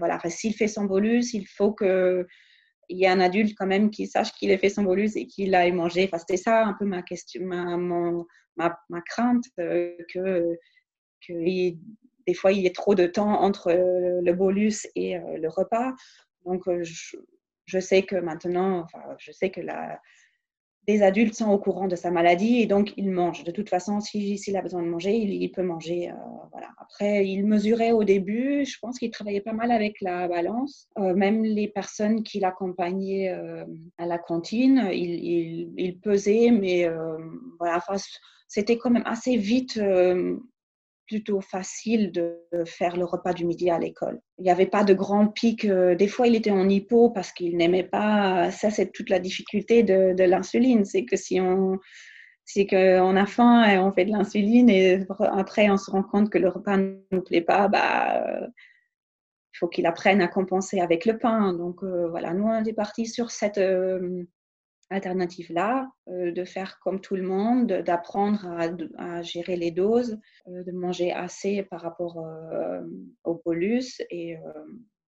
voilà, 0.00 0.18
s'il 0.26 0.54
fait 0.54 0.66
son 0.66 0.86
bolus, 0.86 1.34
il 1.34 1.46
faut 1.46 1.70
que 1.70 2.26
il 2.88 2.98
y 2.98 3.06
a 3.06 3.12
un 3.12 3.20
adulte 3.20 3.54
quand 3.56 3.66
même 3.66 3.90
qui 3.90 4.06
sache 4.06 4.32
qu'il 4.32 4.52
a 4.52 4.58
fait 4.58 4.68
son 4.68 4.82
bolus 4.82 5.16
et 5.16 5.26
qu'il 5.26 5.54
aille 5.54 5.72
manger. 5.72 6.04
Enfin, 6.04 6.18
c'était 6.18 6.36
ça 6.36 6.64
un 6.64 6.74
peu 6.74 6.84
ma 6.84 7.02
question, 7.02 7.44
ma, 7.44 7.76
ma, 8.56 9.00
crainte 9.02 9.44
euh, 9.58 9.96
que, 10.12 10.56
que 11.26 11.32
des 12.26 12.34
fois 12.34 12.52
il 12.52 12.62
y 12.62 12.66
ait 12.66 12.72
trop 12.72 12.94
de 12.94 13.06
temps 13.06 13.40
entre 13.40 13.72
le 13.72 14.32
bolus 14.32 14.86
et 14.94 15.18
le 15.18 15.48
repas. 15.48 15.92
Donc, 16.44 16.62
je, 16.82 17.16
je 17.66 17.78
sais 17.78 18.02
que 18.02 18.16
maintenant, 18.16 18.80
enfin, 18.80 19.02
je 19.18 19.32
sais 19.32 19.50
que 19.50 19.60
la, 19.60 20.00
des 20.86 21.02
adultes 21.02 21.34
sont 21.34 21.50
au 21.50 21.58
courant 21.58 21.88
de 21.88 21.96
sa 21.96 22.10
maladie 22.10 22.60
et 22.60 22.66
donc 22.66 22.92
il 22.96 23.10
mange. 23.10 23.44
De 23.44 23.50
toute 23.50 23.68
façon, 23.68 24.00
s'il 24.00 24.56
a 24.56 24.62
besoin 24.62 24.82
de 24.82 24.88
manger, 24.88 25.16
il, 25.16 25.50
peut 25.50 25.62
manger. 25.62 26.10
Euh, 26.10 26.14
voilà. 26.52 26.68
Après, 26.78 27.26
il 27.26 27.46
mesurait 27.46 27.92
au 27.92 28.04
début, 28.04 28.64
je 28.64 28.78
pense 28.80 28.98
qu'il 28.98 29.10
travaillait 29.10 29.40
pas 29.40 29.52
mal 29.52 29.70
avec 29.70 30.00
la 30.00 30.28
balance. 30.28 30.88
Euh, 30.98 31.14
même 31.14 31.44
les 31.44 31.68
personnes 31.68 32.22
qui 32.22 32.40
l'accompagnaient 32.40 33.30
euh, 33.30 33.64
à 33.98 34.06
la 34.06 34.18
cantine, 34.18 34.88
il, 34.92 35.72
il 35.76 35.98
pesait, 36.00 36.50
mais 36.50 36.88
voilà, 37.58 37.82
c'était 38.48 38.76
quand 38.76 38.90
même 38.90 39.06
assez 39.06 39.36
vite 39.36 39.80
plutôt 41.06 41.40
facile 41.40 42.12
de 42.12 42.38
faire 42.64 42.96
le 42.96 43.04
repas 43.04 43.32
du 43.32 43.44
midi 43.44 43.70
à 43.70 43.78
l'école. 43.78 44.20
Il 44.38 44.44
n'y 44.44 44.50
avait 44.50 44.66
pas 44.66 44.84
de 44.84 44.94
grand 44.94 45.28
pic. 45.28 45.64
Euh, 45.64 45.94
des 45.94 46.08
fois, 46.08 46.26
il 46.26 46.34
était 46.34 46.50
en 46.50 46.68
hypo 46.68 47.10
parce 47.10 47.32
qu'il 47.32 47.56
n'aimait 47.56 47.84
pas. 47.84 48.50
Ça, 48.50 48.70
c'est 48.70 48.90
toute 48.92 49.10
la 49.10 49.18
difficulté 49.18 49.82
de, 49.82 50.24
l'insuline. 50.24 50.84
C'est 50.84 51.04
que 51.04 51.16
si 51.16 51.40
on, 51.40 51.78
si 52.44 52.66
on 52.72 53.16
a 53.16 53.26
faim 53.26 53.64
et 53.68 53.78
on 53.78 53.92
fait 53.92 54.04
de 54.04 54.12
l'insuline 54.12 54.68
et 54.68 55.00
après 55.20 55.70
on 55.70 55.76
se 55.76 55.90
rend 55.90 56.02
compte 56.02 56.30
que 56.30 56.38
le 56.38 56.48
repas 56.48 56.76
ne 56.76 56.96
nous 57.10 57.22
plaît 57.22 57.40
pas, 57.40 57.68
bah, 57.68 58.48
il 59.54 59.58
faut 59.58 59.68
qu'il 59.68 59.86
apprenne 59.86 60.20
à 60.20 60.28
compenser 60.28 60.80
avec 60.80 61.04
le 61.06 61.18
pain. 61.18 61.52
Donc 61.52 61.82
euh, 61.82 62.08
voilà, 62.08 62.34
nous 62.34 62.44
on 62.44 62.64
est 62.64 62.72
parti 62.72 63.06
sur 63.06 63.30
cette, 63.30 63.58
euh, 63.58 64.24
alternative-là, 64.90 65.88
euh, 66.08 66.32
de 66.32 66.44
faire 66.44 66.78
comme 66.80 67.00
tout 67.00 67.16
le 67.16 67.22
monde, 67.22 67.66
d'apprendre 67.66 68.46
à, 68.98 69.22
gérer 69.22 69.56
les 69.56 69.70
doses, 69.70 70.18
euh, 70.48 70.62
de 70.64 70.72
manger 70.72 71.12
assez 71.12 71.62
par 71.62 71.80
rapport 71.80 72.18
euh, 72.18 72.82
au 73.24 73.40
bolus. 73.44 74.02
Et 74.10 74.36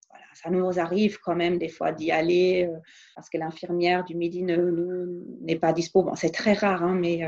voilà, 0.08 0.24
ça 0.34 0.50
nous 0.50 0.80
arrive 0.80 1.18
quand 1.20 1.36
même 1.36 1.58
des 1.58 1.68
fois 1.68 1.92
d'y 1.92 2.10
aller 2.10 2.68
parce 3.14 3.30
que 3.30 3.38
l'infirmière 3.38 4.04
du 4.04 4.16
midi 4.16 4.42
n'est 4.42 5.58
pas 5.58 5.72
dispo. 5.72 6.02
Bon, 6.02 6.14
c'est 6.14 6.30
très 6.30 6.54
rare, 6.54 6.82
hein, 6.82 6.94
mais 6.94 7.22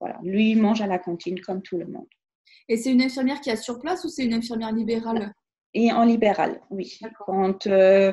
voilà, 0.00 0.18
lui 0.22 0.56
mange 0.56 0.80
à 0.80 0.86
la 0.86 0.98
cantine 0.98 1.40
comme 1.40 1.62
tout 1.62 1.78
le 1.78 1.86
monde. 1.86 2.08
Et 2.68 2.76
c'est 2.76 2.90
une 2.90 3.02
infirmière 3.02 3.40
qui 3.40 3.50
est 3.50 3.56
sur 3.56 3.78
place 3.78 4.04
ou 4.04 4.08
c'est 4.08 4.24
une 4.24 4.34
infirmière 4.34 4.72
libérale? 4.72 5.32
Et 5.74 5.92
en 5.92 6.04
libéral, 6.04 6.60
oui. 6.70 7.00
Quand 7.26 7.66
euh, 7.66 8.12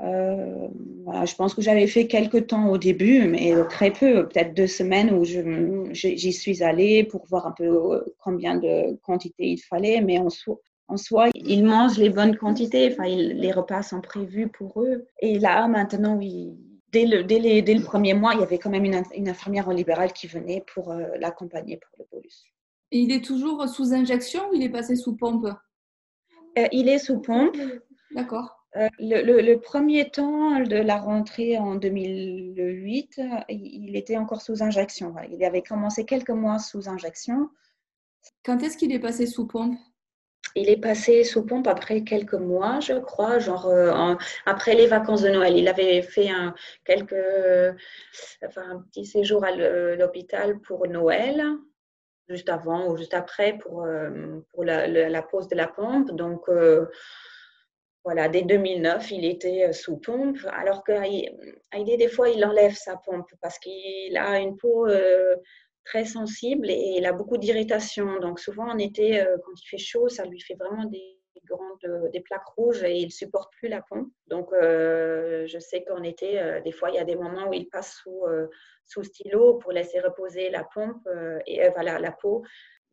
je 0.00 1.34
pense 1.36 1.54
que 1.54 1.62
j'avais 1.62 1.86
fait 1.86 2.06
quelques 2.06 2.48
temps 2.48 2.68
au 2.68 2.78
début, 2.78 3.26
mais 3.28 3.52
très 3.68 3.90
peu, 3.90 4.28
peut-être 4.28 4.54
deux 4.54 4.66
semaines 4.66 5.12
où 5.12 5.24
j'y 5.24 6.32
suis 6.32 6.62
allée 6.62 7.04
pour 7.04 7.26
voir 7.26 7.46
un 7.46 7.52
peu 7.52 7.64
euh, 7.64 8.00
combien 8.18 8.56
de 8.56 8.96
quantité 9.02 9.46
il 9.46 9.58
fallait, 9.58 10.00
mais 10.00 10.18
en, 10.18 10.28
en 10.88 10.96
soi, 10.96 11.28
ils 11.34 11.64
mangent 11.64 11.98
les 11.98 12.10
bonnes 12.10 12.36
quantités, 12.36 12.92
enfin, 12.92 13.08
les 13.08 13.52
repas 13.52 13.82
sont 13.82 14.00
prévus 14.00 14.48
pour 14.48 14.82
eux. 14.82 15.06
Et 15.20 15.38
là, 15.38 15.66
maintenant, 15.68 16.18
dès, 16.92 17.06
le, 17.06 17.22
dès, 17.22 17.38
le 17.38 17.82
premier 17.82 18.14
mois, 18.14 18.34
il 18.34 18.40
y 18.40 18.44
avait 18.44 18.58
quand 18.58 18.70
même 18.70 18.84
une, 18.84 19.28
infirmière 19.28 19.68
en 19.68 19.72
libéral 19.72 20.12
qui 20.12 20.26
venait 20.26 20.64
pour 20.74 20.90
euh, 20.90 21.06
l'accompagner 21.18 21.78
pour 21.78 21.98
le 21.98 22.04
bolus. 22.10 22.44
Et 22.90 22.98
il 22.98 23.12
est 23.12 23.24
toujours 23.24 23.66
sous 23.68 23.92
injection 23.92 24.50
ou 24.50 24.54
il 24.54 24.62
est 24.62 24.70
passé 24.70 24.94
sous 24.94 25.16
pompe? 25.16 25.48
Il 26.70 26.88
est 26.88 26.98
sous 26.98 27.18
pompe. 27.18 27.56
D'accord. 28.14 28.63
Euh, 28.76 28.88
le, 28.98 29.54
premier 29.56 30.10
temps 30.10 30.60
de 30.60 30.76
la 30.76 30.96
rentrée 30.96 31.58
en 31.58 31.76
2008, 31.76 33.20
il 33.48 33.96
était 33.96 34.16
encore 34.16 34.42
sous 34.42 34.62
injection. 34.62 35.14
Il 35.30 35.44
avait 35.44 35.62
commencé 35.62 36.04
quelques 36.04 36.30
mois 36.30 36.58
sous 36.58 36.88
injection. 36.88 37.50
Quand 38.44 38.62
est-ce 38.62 38.76
qu'il 38.76 38.92
est 38.92 38.98
passé 38.98 39.26
sous 39.26 39.46
pompe? 39.46 39.78
Il 40.56 40.68
est 40.68 40.80
passé 40.80 41.24
sous 41.24 41.46
pompe 41.46 41.66
après 41.68 42.02
quelques 42.02 42.34
mois, 42.34 42.80
je 42.80 42.94
crois, 42.94 43.38
genre 43.38 43.66
euh, 43.66 44.14
après 44.44 44.74
les 44.74 44.86
vacances 44.86 45.22
de 45.22 45.30
Noël. 45.30 45.56
Il 45.56 45.68
avait 45.68 46.02
fait 46.02 46.30
un, 46.30 46.54
quelques, 46.84 47.14
enfin, 48.44 48.62
un 48.70 48.78
petit 48.80 49.06
séjour 49.06 49.44
à 49.44 49.52
l'hôpital 49.52 50.58
pour 50.60 50.86
Noël, 50.88 51.44
juste 52.28 52.48
avant 52.48 52.88
ou 52.88 52.96
juste 52.96 53.14
après 53.14 53.56
pour, 53.58 53.84
euh, 53.84 54.40
pour 54.52 54.64
la, 54.64 55.22
pause 55.22 55.48
de 55.48 55.56
la 55.56 55.68
pompe. 55.68 56.10
Donc, 56.12 56.48
voilà, 58.04 58.28
dès 58.28 58.42
2009, 58.42 59.10
il 59.12 59.24
était 59.24 59.64
euh, 59.64 59.72
sous 59.72 59.96
pompe, 59.96 60.36
alors 60.52 60.84
qu'Aïdé, 60.84 61.96
des 61.96 62.08
fois, 62.08 62.28
il 62.28 62.44
enlève 62.44 62.74
sa 62.74 62.96
pompe 62.98 63.30
parce 63.40 63.58
qu'il 63.58 64.16
a 64.18 64.38
une 64.38 64.58
peau 64.58 64.86
euh, 64.86 65.36
très 65.84 66.04
sensible 66.04 66.68
et 66.70 66.96
il 66.98 67.06
a 67.06 67.14
beaucoup 67.14 67.38
d'irritation. 67.38 68.20
Donc, 68.20 68.40
souvent, 68.40 68.68
en 68.70 68.78
été, 68.78 69.20
euh, 69.20 69.38
quand 69.42 69.52
il 69.56 69.66
fait 69.66 69.78
chaud, 69.78 70.10
ça 70.10 70.26
lui 70.26 70.38
fait 70.38 70.54
vraiment 70.54 70.84
des 70.84 71.16
grandes, 71.46 72.10
des 72.12 72.20
plaques 72.20 72.46
rouges 72.56 72.82
et 72.84 72.96
il 72.96 73.06
ne 73.06 73.10
supporte 73.10 73.52
plus 73.54 73.68
la 73.68 73.82
pompe. 73.82 74.08
Donc, 74.28 74.48
je 74.52 75.58
sais 75.60 75.84
qu'en 75.84 76.02
été, 76.02 76.40
des 76.64 76.72
fois, 76.72 76.88
il 76.88 76.94
y 76.94 76.98
a 76.98 77.04
des 77.04 77.16
moments 77.16 77.50
où 77.50 77.52
il 77.52 77.68
passe 77.68 78.02
sous, 78.86 79.02
stylo 79.02 79.58
pour 79.58 79.72
laisser 79.72 80.00
reposer 80.00 80.48
la 80.48 80.64
pompe 80.64 81.06
et 81.46 81.68
voilà, 81.68 81.98
la 81.98 82.12
peau. 82.12 82.44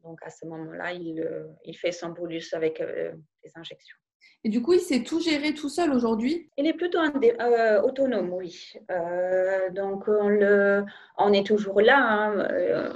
Donc, 0.04 0.20
à 0.24 0.30
ce 0.30 0.46
moment-là, 0.48 0.92
il 0.92 1.78
fait 1.78 1.94
son 1.94 2.10
bolus 2.10 2.54
avec 2.54 2.82
des 2.82 3.52
injections. 3.56 4.01
Et 4.44 4.50
du 4.50 4.62
coup, 4.62 4.74
il 4.74 4.80
sait 4.80 5.04
tout 5.04 5.20
gérer 5.20 5.54
tout 5.54 5.70
seul 5.70 5.94
aujourd'hui 5.94 6.50
Il 6.58 6.66
est 6.66 6.74
plutôt 6.74 6.98
euh, 7.00 7.82
autonome, 7.82 8.34
oui. 8.34 8.74
Euh, 8.90 9.70
donc, 9.70 10.08
on, 10.08 10.86
on, 11.18 11.34
est 11.34 11.46
toujours 11.46 11.80
là. 11.80 12.00
Hein. 12.00 12.48
Euh, 12.52 12.92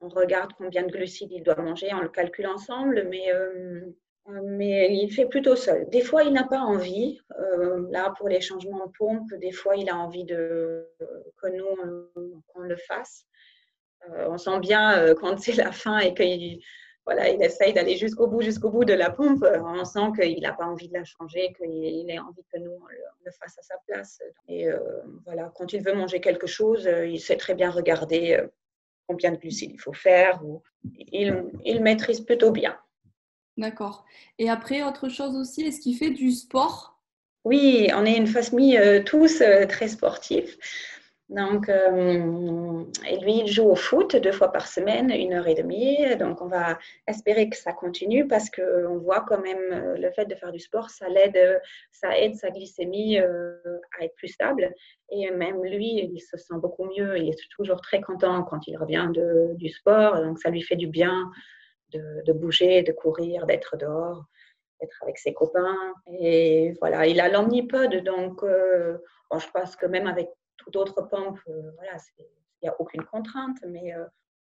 on, 0.00 0.08
regarde 0.10 0.52
combien 0.56 0.82
de 0.82 0.92
glucides 0.92 1.32
il 1.32 1.42
doit 1.42 1.56
manger, 1.56 1.88
on 1.92 2.00
le 2.00 2.08
calcule 2.08 2.46
ensemble, 2.46 3.06
mais, 3.10 3.26
mais 4.26 4.94
il 4.94 5.10
fait 5.10 5.26
plutôt 5.26 5.56
seul. 5.56 5.88
Des 5.90 6.02
fois, 6.02 6.22
il 6.22 6.32
n'a 6.32 6.44
pas 6.44 6.60
envie. 6.60 7.20
là, 7.90 8.12
pour 8.16 8.28
les 8.28 8.40
changements 8.40 8.86
de 8.86 8.92
pompe, 8.96 9.32
des 9.40 9.52
fois, 9.52 9.74
il 9.76 9.88
a 9.90 9.96
envie 9.96 10.26
que 10.26 10.86
nous, 11.52 11.66
on, 12.54 12.60
le 12.60 12.76
fasse. 12.76 13.26
on 14.08 14.38
sent 14.38 14.60
bien 14.60 15.14
quand 15.14 15.38
c'est 15.38 15.56
la 15.56 15.72
fin 15.72 15.98
et 15.98 16.14
qu'il 16.14 16.60
voilà, 17.08 17.30
il 17.30 17.42
essaye 17.42 17.72
d'aller 17.72 17.96
jusqu'au 17.96 18.26
bout, 18.26 18.42
jusqu'au 18.42 18.68
bout 18.68 18.84
de 18.84 18.92
la 18.92 19.08
pompe. 19.08 19.42
On 19.42 19.82
sent 19.86 20.12
qu'il 20.20 20.42
n'a 20.42 20.52
pas 20.52 20.66
envie 20.66 20.88
de 20.88 20.92
la 20.92 21.04
changer, 21.04 21.54
qu'il 21.56 22.10
a 22.10 22.22
envie 22.22 22.44
que 22.52 22.58
nous 22.58 22.70
on 22.70 22.86
le, 23.24 23.30
fasse 23.30 23.58
à 23.58 23.62
sa 23.62 23.76
place. 23.86 24.20
Et 24.46 24.68
euh, 24.68 24.78
voilà, 25.24 25.50
quand 25.56 25.72
il 25.72 25.82
veut 25.82 25.94
manger 25.94 26.20
quelque 26.20 26.46
chose, 26.46 26.86
euh, 26.86 27.06
il 27.06 27.18
sait 27.18 27.38
très 27.38 27.54
bien 27.54 27.70
regarder 27.70 28.34
euh, 28.34 28.46
combien 29.06 29.32
de 29.32 29.38
glucides 29.38 29.70
il 29.72 29.80
faut 29.80 29.94
faire. 29.94 30.44
Ou, 30.44 30.62
il, 30.84 31.50
il 31.64 31.82
maîtrise 31.82 32.20
plutôt 32.20 32.50
bien. 32.50 32.78
D'accord. 33.56 34.04
Et 34.38 34.50
après, 34.50 34.82
autre 34.82 35.08
chose 35.08 35.34
aussi, 35.34 35.62
est-ce 35.62 35.80
qu'il 35.80 35.96
fait 35.96 36.10
du 36.10 36.30
sport? 36.30 37.00
Oui, 37.44 37.88
on 37.94 38.04
est 38.04 38.18
une 38.18 38.26
famille 38.26 38.78
tous 39.06 39.42
très 39.70 39.88
sportifs. 39.88 40.58
Donc, 41.28 41.68
euh, 41.68 42.84
et 43.06 43.18
lui, 43.18 43.40
il 43.40 43.48
joue 43.48 43.68
au 43.68 43.74
foot 43.74 44.16
deux 44.16 44.32
fois 44.32 44.50
par 44.50 44.66
semaine, 44.66 45.10
une 45.10 45.34
heure 45.34 45.46
et 45.46 45.54
demie. 45.54 46.16
Donc, 46.16 46.40
on 46.40 46.46
va 46.46 46.78
espérer 47.06 47.50
que 47.50 47.56
ça 47.56 47.74
continue 47.74 48.26
parce 48.26 48.48
qu'on 48.48 48.96
voit 48.96 49.20
quand 49.28 49.40
même 49.40 49.58
euh, 49.72 49.98
le 49.98 50.10
fait 50.10 50.24
de 50.24 50.34
faire 50.34 50.52
du 50.52 50.58
sport, 50.58 50.88
ça 50.88 51.06
l'aide, 51.10 51.60
ça 51.92 52.18
aide 52.18 52.34
sa 52.36 52.48
glycémie 52.48 53.18
euh, 53.18 53.58
à 53.98 54.04
être 54.04 54.14
plus 54.14 54.28
stable. 54.28 54.74
Et 55.10 55.30
même 55.30 55.62
lui, 55.62 56.10
il 56.14 56.20
se 56.20 56.38
sent 56.38 56.54
beaucoup 56.62 56.86
mieux. 56.86 57.18
Il 57.18 57.28
est 57.28 57.50
toujours 57.54 57.82
très 57.82 58.00
content 58.00 58.42
quand 58.44 58.66
il 58.66 58.78
revient 58.78 59.10
de, 59.12 59.50
du 59.56 59.68
sport. 59.68 60.22
Donc, 60.22 60.38
ça 60.38 60.48
lui 60.48 60.62
fait 60.62 60.76
du 60.76 60.86
bien 60.86 61.30
de, 61.92 62.32
bouger, 62.32 62.82
de 62.82 62.92
courir, 62.92 63.44
d'être 63.44 63.76
dehors, 63.76 64.24
d'être 64.80 64.96
avec 65.02 65.18
ses 65.18 65.34
copains. 65.34 65.92
Et 66.06 66.72
voilà, 66.80 67.06
il 67.06 67.20
a 67.20 67.28
l'omnipode. 67.28 67.96
Donc, 68.02 68.42
je 68.42 69.46
pense 69.52 69.76
que 69.76 69.84
même 69.84 70.06
avec 70.06 70.30
d'autres 70.70 71.02
pompes, 71.02 71.40
euh, 71.48 71.70
voilà, 71.76 71.96
il 72.18 72.24
n'y 72.62 72.68
a 72.68 72.80
aucune 72.80 73.04
contrainte. 73.04 73.58
Mais, 73.66 73.94
euh, 73.94 74.04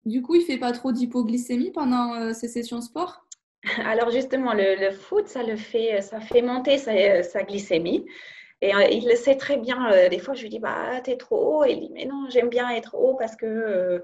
du 0.06 0.22
coup, 0.22 0.36
il 0.36 0.42
ne 0.42 0.46
fait 0.46 0.58
pas 0.58 0.72
trop 0.72 0.92
d'hypoglycémie 0.92 1.72
pendant 1.72 2.16
euh, 2.16 2.34
ses 2.34 2.48
sessions 2.48 2.82
sport? 2.82 3.26
Alors 3.86 4.10
justement, 4.10 4.54
le, 4.54 4.92
foot, 4.92 5.28
ça 5.28 5.44
le 5.44 5.58
fait, 5.58 6.02
ça 6.02 6.20
fait 6.22 6.42
monter 6.42 6.78
sa, 6.78 7.44
glycémie. 7.44 8.06
Et 8.62 8.72
il 8.92 9.08
le 9.08 9.16
sait 9.16 9.38
très 9.38 9.58
bien. 9.58 10.10
des 10.10 10.20
fois, 10.20 10.34
je 10.34 10.42
lui 10.42 10.50
dis, 10.50 10.60
bah, 10.60 11.00
t'es 11.02 11.16
trop 11.18 11.60
haut. 11.60 11.64
Et 11.66 11.72
il 11.72 11.80
dit, 11.80 11.90
mais 11.94 12.06
non, 12.06 12.26
j'aime 12.30 12.50
bien 12.50 12.70
être 12.70 12.96
haut 12.96 13.16
parce 13.16 13.36
que 13.36 14.04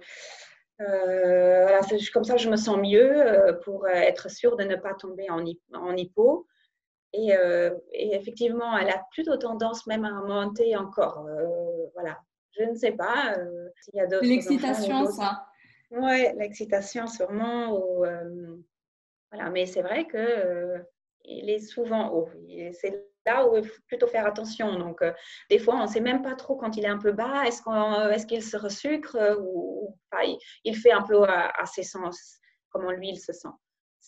voilà, 0.77 1.81
comme 2.13 2.24
ça, 2.24 2.38
je 2.38 2.50
me 2.50 2.55
sens 2.57 2.77
mieux 2.77 3.57
pour 3.63 3.88
être 3.88 4.29
sûre 4.29 4.55
de 4.55 4.63
ne 4.63 4.75
pas 4.75 4.93
tomber 4.93 5.29
en, 5.29 5.43
en 5.74 5.95
hypo. 5.95 6.47
Euh, 7.31 7.72
et, 7.91 8.15
effectivement, 8.15 8.77
elle 8.77 8.89
a 8.89 9.03
plutôt 9.12 9.38
tendance 9.38 9.88
même 9.88 10.05
à 10.05 10.12
monter 10.12 10.75
encore. 10.75 11.25
Euh, 11.27 11.88
voilà. 11.93 12.19
Je 12.57 12.63
ne 12.63 12.75
sais 12.75 12.93
pas 12.93 13.36
euh, 13.38 13.69
s'il 13.81 13.95
y 13.95 14.01
a 14.01 14.07
d'autres. 14.07 14.25
L'excitation, 14.25 15.05
ça. 15.07 15.45
Oui, 15.91 16.27
l'excitation 16.38 17.07
sûrement. 17.07 17.77
voilà. 19.31 19.50
Mais 19.51 19.65
c'est 19.65 19.81
vrai 19.81 20.05
que 20.07 20.84
il 21.25 21.50
est 21.50 21.60
souvent 21.60 22.13
haut. 22.13 22.29
C'est 22.74 23.05
là 23.25 23.48
où 23.48 23.57
il 23.57 23.65
faut 23.65 23.81
plutôt 23.88 24.07
faire 24.07 24.25
attention. 24.25 24.77
Donc, 24.77 25.01
euh, 25.01 25.12
des 25.50 25.60
fois, 25.60 25.75
on 25.75 25.84
ne 25.84 25.88
sait 25.88 26.00
même 26.00 26.22
pas 26.22 26.36
trop 26.36 26.55
quand 26.55 26.77
il 26.77 26.86
est 26.86 26.89
un 26.89 26.98
peu 26.98 27.12
bas, 27.12 27.43
est-ce 27.45 28.25
qu'il 28.25 28.38
est 28.38 28.41
se 28.41 28.57
resucre 28.57 29.17
ou, 29.39 29.95
il, 30.63 30.75
fait 30.75 30.91
un 30.91 31.01
peu 31.01 31.24
à, 31.24 31.65
ses 31.65 31.84
sens, 31.84 32.39
comment 32.69 32.91
lui, 32.91 33.10
il 33.10 33.19
se 33.19 33.34
sent. 33.34 33.50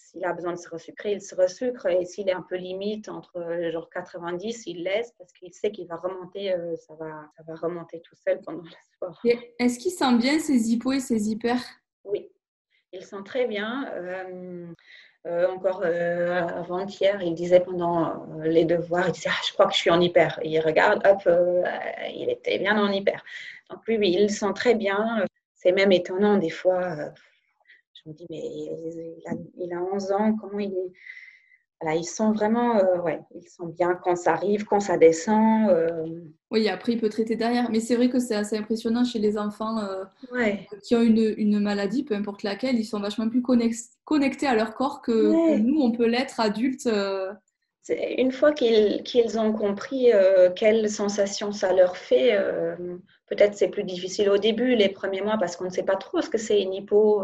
S'il 0.09 0.23
a 0.23 0.33
besoin 0.33 0.53
de 0.53 0.57
se 0.57 0.69
resucrer, 0.69 1.13
il 1.13 1.21
se 1.21 1.35
resucre. 1.35 1.85
Et 1.87 2.05
s'il 2.05 2.29
est 2.29 2.33
un 2.33 2.41
peu 2.41 2.55
limite 2.55 3.09
entre 3.09 3.69
genre 3.71 3.89
90, 3.89 4.67
il 4.67 4.83
laisse 4.83 5.13
parce 5.17 5.33
qu'il 5.33 5.53
sait 5.53 5.71
qu'il 5.71 5.87
va 5.87 5.97
remonter, 5.97 6.55
ça, 6.77 6.93
va, 6.95 7.29
ça 7.35 7.43
va 7.45 7.55
remonter 7.55 7.99
tout 8.01 8.15
seul 8.15 8.39
pendant 8.45 8.63
le 8.63 8.69
sport. 8.93 9.21
Est-ce 9.59 9.79
qu'il 9.79 9.91
sent 9.91 10.17
bien 10.17 10.39
ses 10.39 10.71
hippos 10.71 10.93
et 10.93 10.99
ses 11.01 11.29
hyper? 11.29 11.57
Oui, 12.05 12.29
il 12.93 13.03
sent 13.03 13.23
très 13.25 13.47
bien. 13.47 13.91
Euh, 15.27 15.45
encore 15.47 15.81
euh, 15.83 16.47
avant-hier, 16.47 17.21
il 17.21 17.33
disait 17.33 17.59
pendant 17.59 18.07
euh, 18.39 18.43
les 18.43 18.63
devoirs, 18.63 19.07
il 19.07 19.11
disait 19.11 19.29
ah, 19.29 19.41
Je 19.45 19.53
crois 19.53 19.65
que 19.65 19.73
je 19.73 19.79
suis 19.79 19.89
en 19.89 19.99
hyper. 19.99 20.39
il 20.43 20.59
regarde, 20.61 21.05
hop, 21.05 21.21
il 22.13 22.29
était 22.29 22.59
bien 22.59 22.79
en 22.81 22.89
hyper. 22.91 23.23
Donc, 23.69 23.85
lui, 23.87 23.97
oui, 23.97 24.15
il 24.17 24.29
sent 24.29 24.53
très 24.55 24.75
bien. 24.75 25.25
C'est 25.53 25.73
même 25.73 25.91
étonnant 25.91 26.37
des 26.37 26.49
fois. 26.49 27.11
Je 28.07 28.11
me 28.11 28.15
dis 28.15 28.25
Mais 28.29 28.39
il 28.39 29.21
a, 29.27 29.33
il 29.57 29.73
a 29.73 29.83
11 29.83 30.11
ans, 30.11 30.35
comment 30.35 30.59
il 30.59 30.71
est? 30.71 30.91
Voilà, 31.79 31.95
ils 31.95 32.05
sont 32.05 32.31
vraiment, 32.31 32.77
euh, 32.77 32.99
ouais, 33.01 33.19
ils 33.35 33.47
sont 33.47 33.67
bien 33.67 33.93
quand 33.93 34.15
ça 34.15 34.33
arrive, 34.33 34.65
quand 34.65 34.79
ça 34.79 34.97
descend. 34.97 35.69
Euh. 35.69 36.07
Oui, 36.49 36.67
après, 36.69 36.93
il 36.93 36.99
peut 36.99 37.09
traiter 37.09 37.35
derrière. 37.35 37.69
Mais 37.69 37.79
c'est 37.79 37.95
vrai 37.95 38.09
que 38.09 38.17
c'est 38.17 38.33
assez 38.33 38.57
impressionnant 38.57 39.03
chez 39.03 39.19
les 39.19 39.37
enfants 39.37 39.77
euh, 39.77 40.03
qui 40.83 40.95
ont 40.95 41.03
une, 41.03 41.35
une, 41.37 41.59
maladie, 41.59 42.03
peu 42.03 42.15
importe 42.15 42.41
laquelle, 42.41 42.79
ils 42.79 42.85
sont 42.85 42.99
vachement 42.99 43.29
plus 43.29 43.43
connectés 43.43 44.47
à 44.47 44.55
leur 44.55 44.73
corps 44.73 45.03
que, 45.03 45.57
nous, 45.57 45.79
on 45.79 45.91
peut 45.91 46.07
l'être 46.07 46.39
adultes. 46.39 46.89
Une 47.89 48.31
fois 48.31 48.51
qu'ils 48.53 49.03
qu'ils 49.03 49.39
ont 49.39 49.53
compris 49.53 50.11
quelles 50.55 50.89
sensations 50.89 51.51
ça 51.51 51.73
leur 51.73 51.95
fait, 51.95 52.35
peut-être 53.27 53.53
c'est 53.53 53.69
plus 53.69 53.83
difficile 53.83 54.29
au 54.31 54.37
début, 54.37 54.75
les 54.75 54.89
premiers 54.89 55.21
mois, 55.21 55.37
parce 55.39 55.55
qu'on 55.55 55.65
ne 55.65 55.69
sait 55.69 55.83
pas 55.83 55.95
trop 55.95 56.21
ce 56.21 56.29
que 56.29 56.39
c'est 56.39 56.59
une 56.59 56.73
hypo 56.73 57.23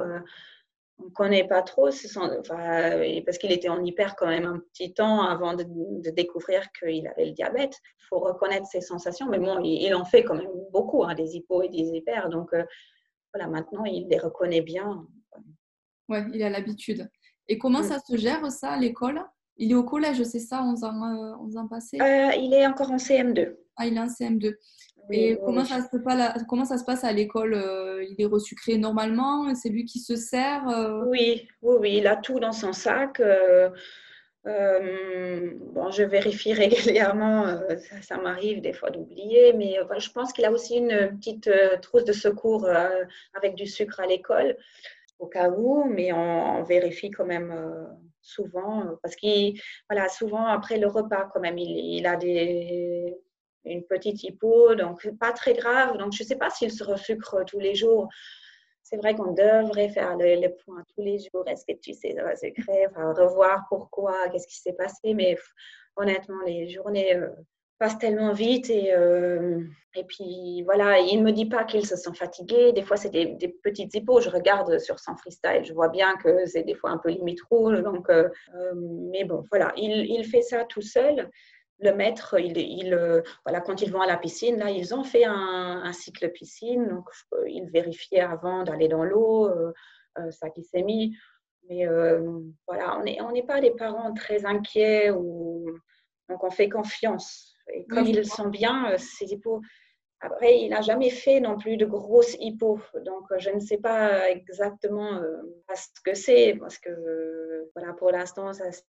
on 1.00 1.06
ne 1.06 1.10
connaît 1.10 1.48
pas 1.48 1.62
trop, 1.62 1.90
parce 1.90 3.38
qu'il 3.38 3.52
était 3.52 3.70
en 3.70 3.84
hyper 3.84 4.16
quand 4.16 4.28
même 4.28 4.46
un 4.46 4.60
petit 4.60 4.94
temps 4.94 5.22
avant 5.24 5.54
de, 5.56 5.66
découvrir 6.12 6.72
qu'il 6.72 7.08
avait 7.08 7.26
le 7.26 7.32
diabète. 7.32 7.80
Il 8.00 8.06
faut 8.08 8.20
reconnaître 8.20 8.68
ses 8.68 8.82
sensations, 8.82 9.28
mais 9.28 9.40
bon, 9.40 9.60
il, 9.64 9.94
en 9.96 10.06
fait 10.06 10.24
quand 10.24 10.36
même 10.36 10.52
beaucoup, 10.72 11.04
hein, 11.04 11.16
des 11.16 11.36
hypos 11.36 11.64
et 11.64 11.70
des 11.70 11.98
hyper. 11.98 12.30
Donc 12.30 12.54
euh, 12.54 12.64
voilà, 13.34 13.50
maintenant, 13.50 13.86
il 13.86 14.08
les 14.08 14.20
reconnaît 14.20 14.62
bien. 14.62 15.08
Oui, 16.10 16.20
il 16.34 16.44
a 16.44 16.50
l'habitude. 16.50 17.10
Et 17.48 17.58
comment 17.58 17.80
mm. 17.80 17.84
ça 17.84 18.00
se 18.00 18.16
gère 18.16 18.50
ça 18.52 18.72
à 18.72 18.80
l'école? 18.80 19.22
Il 19.58 19.72
est 19.72 19.76
au 19.76 19.84
collège, 19.84 20.24
c'est 20.24 20.40
ça, 20.40 20.64
11 20.64 20.84
ans, 20.84 21.38
11 21.42 21.58
ans 21.58 21.68
passés? 21.68 21.98
Euh, 22.02 22.32
Il 22.36 22.54
est 22.54 22.66
encore 22.66 22.92
en 22.92 22.98
CM2. 22.98 23.56
Ah, 23.76 23.86
il 23.86 23.96
est 23.96 24.00
en 24.00 24.08
CM2. 24.08 24.56
Et 25.10 25.38
comment, 25.44 25.66
ça 25.66 25.82
se 25.82 25.98
passe, 25.98 26.44
comment 26.48 26.66
ça 26.66 26.78
se 26.78 26.86
passe 26.86 27.04
à 27.04 27.12
l'école 27.12 27.54
euh, 27.54 28.06
Il 28.10 28.22
est 28.22 28.26
resucré 28.26 28.78
normalement 28.78 29.54
C'est 29.56 29.70
lui 29.70 29.86
qui 29.86 30.00
se 30.00 30.16
sert 30.16 30.68
euh? 30.70 31.04
oui, 31.08 31.48
oui, 31.62 31.76
oui, 31.80 31.98
il 31.98 32.08
a 32.08 32.16
tout 32.16 32.40
dans 32.40 32.52
son 32.52 32.74
sac. 32.74 33.20
Euh, 33.20 33.70
bon, 34.46 35.90
je 35.92 36.04
vérifie 36.04 36.54
régulièrement, 36.54 37.60
ça, 38.02 38.18
m'arrive 38.18 38.62
des 38.62 38.74
fois 38.74 38.92
d'oublier, 38.92 39.54
mais 39.54 39.78
je 39.98 40.12
pense 40.12 40.34
qu'il 40.34 40.46
a 40.46 40.52
aussi 40.52 40.78
une 40.78 41.18
petite 41.18 41.50
trousse 41.82 42.06
de 42.06 42.14
secours 42.14 42.68
avec 43.34 43.56
du 43.56 43.68
sucre 43.68 44.00
à 44.00 44.06
l'école, 44.06 44.58
au 45.20 45.28
cas 45.28 45.50
où, 45.50 45.86
mais 45.86 46.12
on, 46.12 46.64
vérifie 46.64 47.10
quand 47.10 47.26
même 47.26 47.54
souvent, 48.22 48.98
parce 49.02 49.16
qu'il, 49.16 49.60
voilà, 49.90 50.10
souvent 50.10 50.46
après 50.46 50.78
le 50.78 50.88
repas, 50.88 51.30
quand 51.34 51.40
même, 51.40 51.58
il, 51.58 51.98
il 51.98 52.06
a 52.06 52.18
des 52.18 53.18
une 53.66 53.84
petite 53.84 54.24
hypo, 54.24 54.76
donc 54.76 55.08
pas 55.20 55.32
très 55.32 55.54
grave. 55.54 55.98
Donc, 55.98 56.14
je 56.14 56.24
ne 56.24 56.28
sais 56.28 56.36
pas 56.36 56.50
s'il 56.50 56.72
se 56.72 56.84
resucre 56.84 57.44
tous 57.46 57.60
les 57.60 57.76
jours. 57.76 58.10
C'est 58.84 58.98
vrai 58.98 59.16
qu'on 59.16 59.32
devrait 59.32 59.90
faire 59.90 60.18
le, 60.18 60.48
point 60.50 60.84
tous 60.94 61.02
les 61.02 61.18
jours. 61.18 61.48
Est-ce 61.48 61.66
que 61.66 61.78
tu 61.80 61.94
sais, 61.94 62.16
ça 62.16 62.48
enfin, 62.92 63.14
revoir 63.14 63.64
pourquoi, 63.70 64.28
qu'est-ce 64.30 64.48
qui 64.48 64.60
s'est 64.60 64.74
passé. 64.74 65.14
Mais 65.14 65.38
honnêtement, 65.96 66.42
les 66.46 66.68
journées 66.68 67.16
euh, 67.16 67.30
passent 67.80 67.98
tellement 67.98 68.34
vite. 68.34 68.70
Et, 68.70 68.94
euh, 68.94 69.62
et 69.96 70.04
puis, 70.04 70.64
voilà, 70.64 71.00
il 71.00 71.20
ne 71.20 71.24
me 71.24 71.32
dit 71.32 71.46
pas 71.46 71.64
qu'il 71.64 71.86
se 71.86 71.96
sent 71.96 72.14
fatigué. 72.14 72.74
Des 72.74 72.84
fois, 72.84 72.98
c'est 72.98 73.10
des, 73.10 73.56
petites 73.64 73.96
hippos. 73.96 74.20
Je 74.20 74.30
regarde 74.30 74.78
sur 74.80 75.00
son 75.00 75.16
freestyle. 75.16 75.64
Je 75.64 75.74
vois 75.74 75.88
bien 75.88 76.18
que 76.18 76.46
c'est 76.46 76.64
des 76.64 76.76
fois 76.76 76.90
un 76.90 76.98
peu 76.98 77.10
limite 77.10 77.42
rouge. 77.50 77.82
Donc, 77.82 78.10
euh, 78.10 78.30
mais 78.76 79.24
bon, 79.24 79.46
voilà, 79.50 79.72
il, 79.78 80.06
il 80.12 80.26
fait 80.26 80.42
ça 80.42 80.66
tout 80.66 80.82
seul 80.82 81.30
le 81.84 81.94
maître, 81.94 82.40
il, 82.40 82.94
euh, 82.94 83.22
voilà, 83.46 83.62
quand 83.62 83.82
ils 83.82 83.92
vont 83.92 84.02
à 84.02 84.08
la 84.08 84.18
piscine, 84.18 84.58
là, 84.58 84.70
ils 84.70 84.94
ont 84.96 85.04
fait 85.04 85.26
un, 85.26 85.92
cycle 85.94 86.32
piscine, 86.32 86.88
donc 86.88 87.06
ils 87.48 87.70
vérifiaient 87.70 88.22
avant 88.22 88.64
d'aller 88.64 88.88
dans 88.88 89.04
l'eau, 89.04 89.48
euh, 89.48 89.72
euh, 90.18 90.32
ça 90.32 90.50
qui 90.50 90.64
s'est 90.64 90.84
mis. 90.84 91.16
Mais 91.70 91.86
voilà, 92.68 92.98
on 93.00 93.04
n'est 93.04 93.22
on 93.22 93.46
pas 93.46 93.62
des 93.62 93.72
parents 93.72 94.14
très 94.14 94.46
inquiets, 94.46 95.12
ou, 95.12 95.66
donc 96.30 96.44
on 96.44 96.50
fait 96.50 96.70
confiance. 96.70 97.56
Et 97.74 97.86
comme 97.86 98.06
ils 98.06 98.18
le 98.18 98.24
sont 98.24 98.50
bien, 98.50 98.98
ces 98.98 99.32
hippos. 99.32 99.62
Après, 100.20 100.60
il 100.60 100.70
n'a 100.70 100.82
jamais 100.82 101.10
fait 101.10 101.40
non 101.40 101.58
plus 101.58 101.78
de 101.78 101.86
grosses 101.86 102.36
hippos, 102.40 102.80
donc 103.06 103.26
je 103.38 103.50
ne 103.50 103.60
sais 103.60 103.78
pas 103.78 104.30
exactement 104.30 105.22
ce 105.74 106.02
que 106.04 106.14
c'est, 106.14 106.56
parce 106.60 106.78
que 106.78 107.70
voilà, 107.76 107.94
pour 107.94 108.12
l'instant, 108.12 108.52
ça 108.54 108.72
s'est 108.72 108.84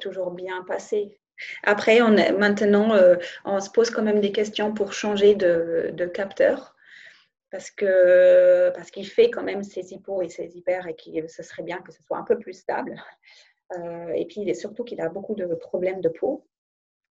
toujours 0.00 0.30
bien 0.30 0.64
passé. 0.64 1.19
Après, 1.62 2.00
maintenant, 2.32 2.94
euh, 2.94 3.16
on 3.44 3.60
se 3.60 3.70
pose 3.70 3.90
quand 3.90 4.02
même 4.02 4.20
des 4.20 4.32
questions 4.32 4.72
pour 4.72 4.92
changer 4.92 5.34
de, 5.34 6.10
capteur 6.12 6.74
parce 7.50 7.72
parce 8.74 8.90
qu'il 8.90 9.06
fait 9.06 9.30
quand 9.30 9.42
même 9.42 9.62
ses 9.62 9.92
hypos 9.92 10.22
et 10.22 10.28
ses 10.28 10.56
hyper 10.56 10.86
et 10.86 10.96
ce 11.28 11.42
serait 11.42 11.62
bien 11.62 11.78
que 11.78 11.92
ce 11.92 12.02
soit 12.04 12.18
un 12.18 12.24
peu 12.24 12.38
plus 12.38 12.54
stable. 12.54 13.02
Euh, 13.76 14.12
et 14.14 14.26
puis, 14.26 14.40
il 14.40 14.48
est 14.48 14.54
surtout 14.54 14.84
qu'il 14.84 15.00
a 15.00 15.08
beaucoup 15.08 15.34
de 15.34 15.46
problèmes 15.54 16.00
de 16.00 16.08
peau. 16.08 16.46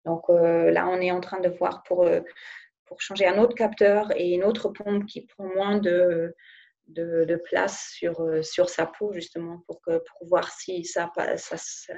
Donc 0.06 0.30
euh, 0.30 0.72
là, 0.72 0.88
on 0.88 1.00
est 1.02 1.12
en 1.12 1.20
train 1.20 1.40
de 1.40 1.50
voir 1.50 1.84
pour, 1.84 2.10
pour 2.86 3.02
changer 3.02 3.28
un 3.28 3.38
autre 3.38 3.56
capteur 3.56 4.12
et 4.16 4.30
une 4.32 4.44
autre 4.44 4.70
pompe 4.70 5.06
qui 5.06 5.26
prend 5.26 5.46
moins 5.46 5.78
de, 5.78 6.36
de, 6.88 7.36
place 7.36 7.92
sur, 7.94 8.26
sur 8.44 8.70
sa 8.70 8.86
peau, 8.86 9.14
justement, 9.14 9.64
pour, 9.68 9.82
pour 9.82 10.28
voir 10.28 10.50
si 10.52 10.86
ça, 10.86 11.12
ça, 11.38 11.58
ça 11.58 11.94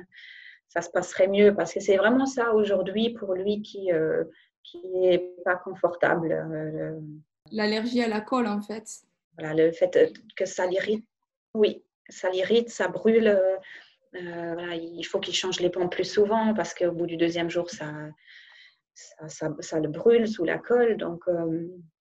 ça 0.71 0.81
se 0.81 0.89
passerait 0.89 1.27
mieux 1.27 1.53
parce 1.53 1.73
que 1.73 1.81
c'est 1.81 1.97
vraiment 1.97 2.25
ça 2.25 2.53
aujourd'hui 2.53 3.10
pour 3.10 3.34
lui 3.34 3.62
qui 3.62 3.88
n'est 3.88 3.93
euh, 3.93 4.23
qui 4.63 4.79
est 5.03 5.36
pas 5.43 5.57
confortable. 5.57 6.31
Euh, 6.31 6.97
L'allergie 7.51 8.01
à 8.01 8.07
la 8.07 8.21
colle 8.21 8.47
en 8.47 8.62
fait. 8.62 8.86
Voilà, 9.38 9.53
le 9.53 9.73
fait 9.73 10.13
que 10.38 10.45
ça 10.45 10.65
l'irrite. 10.67 11.05
Oui, 11.53 11.84
ça 12.07 12.29
l'irrite, 12.29 12.69
ça 12.69 12.88
brûle. 12.88 13.27
Euh, 13.27 14.53
voilà, 14.53 14.75
il 14.75 15.03
faut 15.03 15.19
qu'il 15.19 15.36
change 15.36 15.60
les 15.60 15.69
pompes 15.69 15.91
plus 15.91 16.10
souvent 16.10 16.53
parce 16.53 16.73
qu'au 16.73 16.91
bout 16.93 17.05
du 17.05 17.17
deuxième 17.17 17.49
jour, 17.49 17.69
ça, 17.69 17.91
ça, 18.93 19.49
ça, 19.60 19.79
le 19.79 19.89
brûle 19.89 20.25
sous 20.25 20.45
la 20.45 20.57
colle. 20.57 20.95
Donc, 20.95 21.25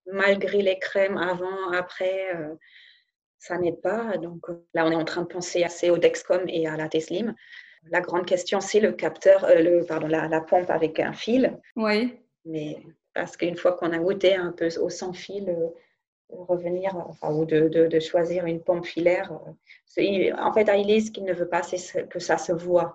malgré 0.06 0.62
les 0.62 0.78
crèmes 0.78 1.16
avant, 1.16 1.72
après, 1.72 2.37
ça 3.38 3.59
n'aide 3.59 3.80
pas. 3.80 4.16
Donc, 4.18 4.46
là, 4.74 4.87
on 4.87 4.92
est 4.92 4.96
en 4.96 5.04
train 5.04 5.22
de 5.22 5.28
penser 5.28 5.64
assez 5.64 5.90
au 5.90 5.98
Dexcom 5.98 6.44
et 6.46 6.68
à 6.68 6.76
la 6.76 6.88
Teslim. 6.88 7.35
La 7.88 8.01
grande 8.01 8.27
question, 8.27 8.61
c'est 8.61 8.81
le 8.81 8.93
capteur, 8.93 9.45
euh, 9.45 9.61
le, 9.61 9.85
pardon, 9.85 10.07
la, 10.07 10.40
pompe 10.40 10.71
avec 10.71 11.01
un 11.01 11.12
fil. 11.12 11.59
Oui. 11.77 12.14
Mais 12.45 12.79
parce 13.14 13.37
qu'une 13.37 13.57
fois 13.57 13.73
qu'on 13.73 13.93
a 13.93 13.99
goûté 13.99 14.35
un 14.35 14.53
peu 14.53 14.69
au 14.81 14.90
sans 14.90 15.12
fil, 15.12 15.49
euh, 15.49 15.69
revenir, 16.29 16.95
enfin, 16.97 17.33
ou 17.33 17.45
de, 17.45 17.69
de, 17.69 18.01
choisir 18.01 18.45
une 18.47 18.62
pompe 18.62 18.87
filaire, 18.87 19.33
euh, 19.99 20.33
en 20.38 20.53
fait, 20.53 20.69
Ailis, 20.69 21.07
ce 21.07 21.11
qu'il 21.11 21.25
ne 21.25 21.33
veut 21.33 21.49
pas, 21.49 21.62
c'est 21.62 22.09
que 22.09 22.19
ça 22.19 22.38
se 22.38 22.53
voit. 22.53 22.95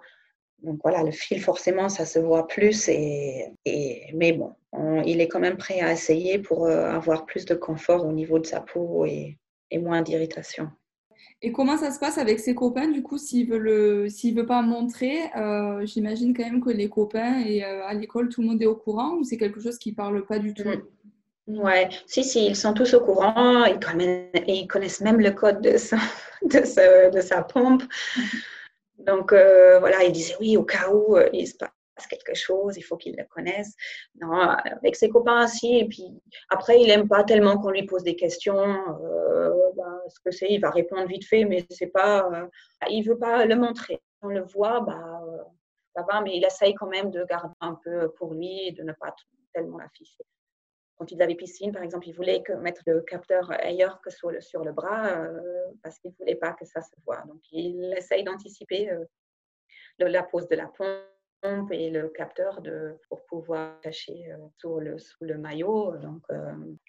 Donc 0.64 0.80
voilà, 0.84 1.04
le 1.04 1.12
fil, 1.12 1.42
forcément, 1.42 1.90
ça 1.90 2.06
se 2.06 2.20
voit 2.20 2.48
plus. 2.48 2.88
Et, 2.88 3.52
et 3.66 4.10
mais 4.14 4.32
bon, 4.32 4.54
il 5.06 5.20
est 5.20 5.28
quand 5.28 5.42
même 5.42 5.58
prêt 5.58 5.82
à 5.82 5.92
essayer 5.92 6.40
pour 6.40 6.68
avoir 6.68 7.26
plus 7.26 7.46
de 7.46 7.56
confort 7.56 8.06
au 8.06 8.14
niveau 8.14 8.40
de 8.40 8.46
sa 8.46 8.62
peau 8.62 9.06
et, 9.06 9.38
et 9.70 9.80
moins 9.80 10.02
d'irritation. 10.02 10.72
Et 11.42 11.52
comment 11.52 11.78
ça 11.78 11.92
se 11.92 12.00
passe 12.00 12.18
avec 12.18 12.40
ses 12.40 12.56
copains 12.56 12.88
Du 12.88 13.04
coup, 13.04 13.18
s'il 13.18 13.48
veut 13.48 13.58
le, 13.58 14.10
s'il 14.10 14.36
veut 14.36 14.46
pas 14.46 14.62
montrer, 14.62 15.20
euh, 15.36 15.86
j'imagine 15.86 16.36
quand 16.36 16.44
même 16.44 16.64
que 16.64 16.70
les 16.70 16.90
copains 16.90 17.40
et 17.40 17.64
euh, 17.64 17.86
à 17.86 17.94
l'école, 17.94 18.30
tout 18.30 18.42
le 18.42 18.48
monde 18.48 18.62
est 18.62 18.68
au 18.68 18.76
courant 18.76 19.16
ou 19.16 19.24
c'est 19.24 19.38
quelque 19.38 19.60
chose 19.60 19.78
qui 19.78 19.92
parle 19.92 20.26
pas 20.26 20.40
du 20.40 20.54
tout? 20.54 20.68
Mm. 20.68 21.60
Ouais, 21.60 21.90
si, 22.08 22.24
si, 22.24 22.48
ils 22.48 22.56
sont 22.56 22.74
tous 22.74 22.94
au 22.96 23.02
courant. 23.02 23.66
Ils 23.66 23.80
connaissent, 23.80 24.32
ils 24.48 24.68
connaissent 24.68 25.02
même 25.02 25.20
le 25.20 25.32
code 25.32 25.62
de 25.62 25.78
sa, 25.78 25.98
de 26.42 27.12
de 27.12 27.22
sa 27.22 27.44
pompe. 27.44 27.84
Donc 28.98 29.32
euh, 29.32 29.78
voilà, 29.80 30.04
ils 30.04 30.12
disaient 30.12 30.36
oui, 30.40 30.58
au 30.58 30.64
cas 30.64 30.90
où 30.92 31.18
il 31.34 31.48
se 31.48 31.56
passe 31.56 31.70
quelque 32.08 32.34
chose, 32.36 32.78
il 32.78 32.82
faut 32.82 32.98
qu'ils 32.98 33.16
le 33.18 33.26
connaissent. 33.26 33.76
Non, 34.20 34.32
avec 34.32 34.96
ses 34.96 35.10
copains 35.10 35.46
aussi. 35.46 35.80
Et 35.80 35.88
puis 35.88 36.06
après, 36.50 36.80
il 36.82 36.88
n'aime 36.88 37.08
pas 37.08 37.24
tellement 37.24 37.58
qu'on 37.58 37.72
lui 37.72 37.86
pose 37.86 38.04
des 38.04 38.16
questions. 38.16 38.58
Euh, 38.58 39.52
ben, 39.76 40.00
ce 40.08 40.20
que 40.20 40.32
c'est, 40.32 40.50
il 40.50 40.60
va 40.60 40.70
répondre 40.70 41.08
vite 41.08 41.26
fait, 41.26 41.46
mais 41.46 41.66
c'est 41.70 41.88
pas. 41.88 42.30
Euh, 42.32 42.48
il 42.90 43.04
veut 43.04 43.18
pas 43.18 43.46
le 43.46 43.56
montrer. 43.56 44.02
On 44.22 44.28
le 44.28 44.42
voit, 44.42 44.82
bah, 44.82 45.22
ça 45.96 46.06
va, 46.10 46.22
mais 46.22 46.36
il 46.36 46.44
essaye 46.44 46.74
quand 46.74 46.88
même 46.88 47.12
de 47.12 47.24
garder 47.24 47.54
un 47.62 47.80
peu 47.84 48.12
pour 48.18 48.34
lui 48.34 48.68
et 48.68 48.72
de 48.72 48.84
ne 48.84 48.94
pas 48.94 49.16
tellement 49.54 49.78
l'afficher. 49.78 50.24
Quand 50.98 51.12
ils 51.12 51.22
avaient 51.22 51.36
piscine, 51.36 51.74
par 51.74 51.84
exemple, 51.84 52.08
il 52.08 52.14
voulait 52.14 52.42
mettre 52.62 52.82
le 52.86 53.02
capteur 53.02 53.52
ailleurs 53.52 54.00
que 54.02 54.10
sur 54.10 54.32
le, 54.32 54.40
sur 54.40 54.64
le 54.64 54.72
bras 54.72 55.08
euh, 55.08 55.42
parce 55.84 56.00
qu'il 56.00 56.12
ne 56.12 56.16
voulait 56.16 56.36
pas 56.36 56.54
que 56.54 56.66
ça 56.66 56.82
se 56.82 56.96
voit. 57.06 57.22
Donc, 57.28 57.42
il 57.52 57.94
essaye 57.98 58.24
d'anticiper 58.24 58.90
euh, 58.92 59.04
la 60.00 60.24
pose 60.24 60.48
de 60.48 60.56
la 60.56 60.68
pompe 60.68 61.15
et 61.72 61.90
le 61.90 62.10
capteur 62.10 62.62
de, 62.62 62.96
pour 63.10 63.26
pouvoir 63.26 63.80
cacher 63.82 64.32
euh, 64.32 64.38
sous, 64.58 64.80
le, 64.80 64.98
sous 64.98 65.24
le 65.24 65.38
maillot. 65.38 65.94
Donc, 65.98 66.24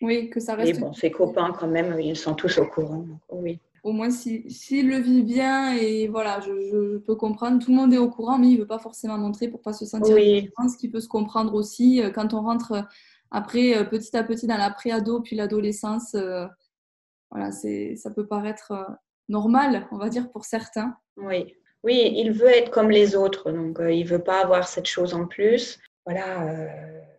oui, 0.03 0.31
que 0.31 0.41
ça 0.41 0.55
reste. 0.55 0.75
Mais 0.75 0.81
bon, 0.81 0.93
ses 0.93 1.11
copains, 1.11 1.53
quand 1.59 1.69
même, 1.69 1.99
ils 2.01 2.17
sont 2.17 2.35
tous 2.35 2.59
au 2.59 2.67
courant. 2.67 3.05
oui 3.31 3.61
au 3.87 3.93
moins 3.93 4.11
s'il 4.11 4.51
si, 4.51 4.83
le 4.83 4.99
vit 4.99 5.23
bien 5.23 5.73
et 5.75 6.09
voilà, 6.09 6.41
je, 6.41 6.99
peux 6.99 7.15
comprendre, 7.15 7.65
tout 7.65 7.71
le 7.71 7.77
monde 7.77 7.95
est 7.95 7.99
au 7.99 8.11
courant, 8.11 8.37
mais 8.37 8.49
il 8.49 8.55
ne 8.55 8.61
veut 8.63 8.67
pas 8.67 8.81
forcément 8.81 9.17
montrer 9.17 9.47
pour 9.47 9.63
pas 9.63 9.73
se 9.73 9.87
sentir 9.87 10.17
oui. 10.17 10.51
ce 10.69 10.77
qui 10.77 10.89
peut 10.91 10.99
se 10.99 11.07
comprendre 11.07 11.55
aussi 11.55 12.03
euh, 12.03 12.11
quand 12.11 12.35
on 12.35 12.43
rentre 12.43 12.73
euh, 12.73 12.83
après 13.31 13.79
euh, 13.79 13.85
petit 13.85 14.17
à 14.17 14.25
petit 14.25 14.49
dans 14.49 14.57
la 14.57 14.71
pré-ado 14.71 15.21
puis 15.21 15.37
l'adolescence. 15.37 16.17
voilà, 17.31 17.53
c'est, 17.53 17.95
ça 17.95 18.11
peut 18.11 18.27
paraître 18.27 18.73
normal, 19.29 19.87
on 19.93 19.99
va 19.99 20.09
dire, 20.09 20.33
pour 20.33 20.45
certains. 20.45 20.97
Oui, 21.17 21.55
oui, 21.87 22.13
il 22.17 22.33
veut 22.33 22.51
être 22.51 22.71
comme 22.71 22.91
les 22.91 23.17
autres, 23.17 23.51
donc 23.51 23.79
il 23.81 24.05
ne 24.05 24.09
veut 24.09 24.23
pas 24.23 24.43
avoir 24.43 24.69
cette 24.69 24.87
chose 24.87 25.15
en 25.15 25.27
plus. 25.27 25.79
Voilà 26.05 26.69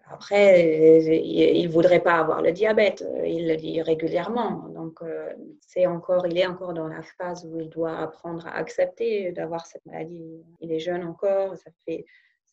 après, 0.09 1.05
il 1.05 1.67
ne 1.67 1.71
voudrait 1.71 1.99
pas 1.99 2.15
avoir 2.15 2.41
le 2.41 2.51
diabète, 2.51 3.03
il 3.25 3.47
le 3.47 3.57
dit 3.57 3.81
régulièrement. 3.81 4.69
Donc, 4.69 5.01
euh, 5.01 5.33
c'est 5.59 5.85
encore, 5.85 6.25
il 6.27 6.37
est 6.37 6.45
encore 6.45 6.73
dans 6.73 6.87
la 6.87 7.01
phase 7.01 7.45
où 7.45 7.59
il 7.59 7.69
doit 7.69 7.97
apprendre 7.97 8.47
à 8.47 8.55
accepter 8.55 9.31
d'avoir 9.33 9.65
cette 9.65 9.85
maladie. 9.85 10.45
Il 10.61 10.71
est 10.71 10.79
jeune 10.79 11.03
encore, 11.03 11.57
ça 11.57 11.69